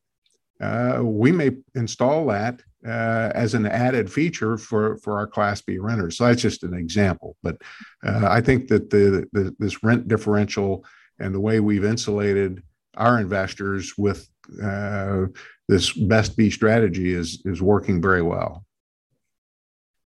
uh, 0.61 1.01
we 1.03 1.31
may 1.31 1.51
install 1.75 2.27
that 2.27 2.61
uh, 2.85 3.31
as 3.33 3.53
an 3.53 3.65
added 3.65 4.11
feature 4.11 4.57
for, 4.57 4.97
for 4.97 5.17
our 5.17 5.27
Class 5.27 5.61
B 5.61 5.77
renters. 5.77 6.17
So 6.17 6.25
that's 6.25 6.41
just 6.41 6.63
an 6.63 6.73
example. 6.73 7.35
But 7.41 7.57
uh, 8.05 8.27
I 8.29 8.41
think 8.41 8.67
that 8.67 8.89
the, 8.89 9.27
the, 9.31 9.55
this 9.59 9.83
rent 9.83 10.07
differential 10.07 10.85
and 11.19 11.33
the 11.33 11.39
way 11.39 11.59
we've 11.59 11.85
insulated 11.85 12.63
our 12.95 13.19
investors 13.19 13.97
with 13.97 14.29
uh, 14.61 15.25
this 15.67 15.93
best 15.93 16.35
B 16.35 16.49
strategy 16.49 17.13
is 17.13 17.41
is 17.45 17.61
working 17.61 18.01
very 18.01 18.21
well. 18.21 18.65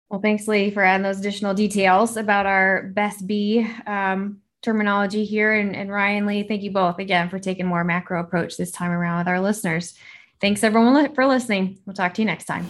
Well, 0.10 0.22
thanks, 0.22 0.48
Lee, 0.48 0.72
for 0.72 0.84
adding 0.84 1.04
those 1.04 1.20
additional 1.20 1.54
details 1.54 2.16
about 2.16 2.46
our 2.46 2.84
best 2.94 3.28
B 3.28 3.70
um, 3.86 4.40
terminology 4.62 5.26
here. 5.26 5.54
And, 5.54 5.76
and 5.76 5.92
Ryan 5.92 6.26
Lee, 6.26 6.44
thank 6.44 6.62
you 6.62 6.72
both 6.72 7.00
again 7.00 7.30
for 7.30 7.40
taking 7.40 7.66
more 7.66 7.84
macro 7.84 8.22
approach 8.22 8.56
this 8.56 8.72
time 8.72 8.92
around 8.92 9.18
with 9.20 9.28
our 9.28 9.42
listeners. 9.42 9.96
Thanks 10.40 10.64
everyone 10.64 11.14
for 11.16 11.26
listening. 11.26 11.80
We'll 11.86 11.96
talk 11.96 12.14
to 12.16 12.22
you 12.22 12.26
next 12.26 12.46
time. 12.46 12.68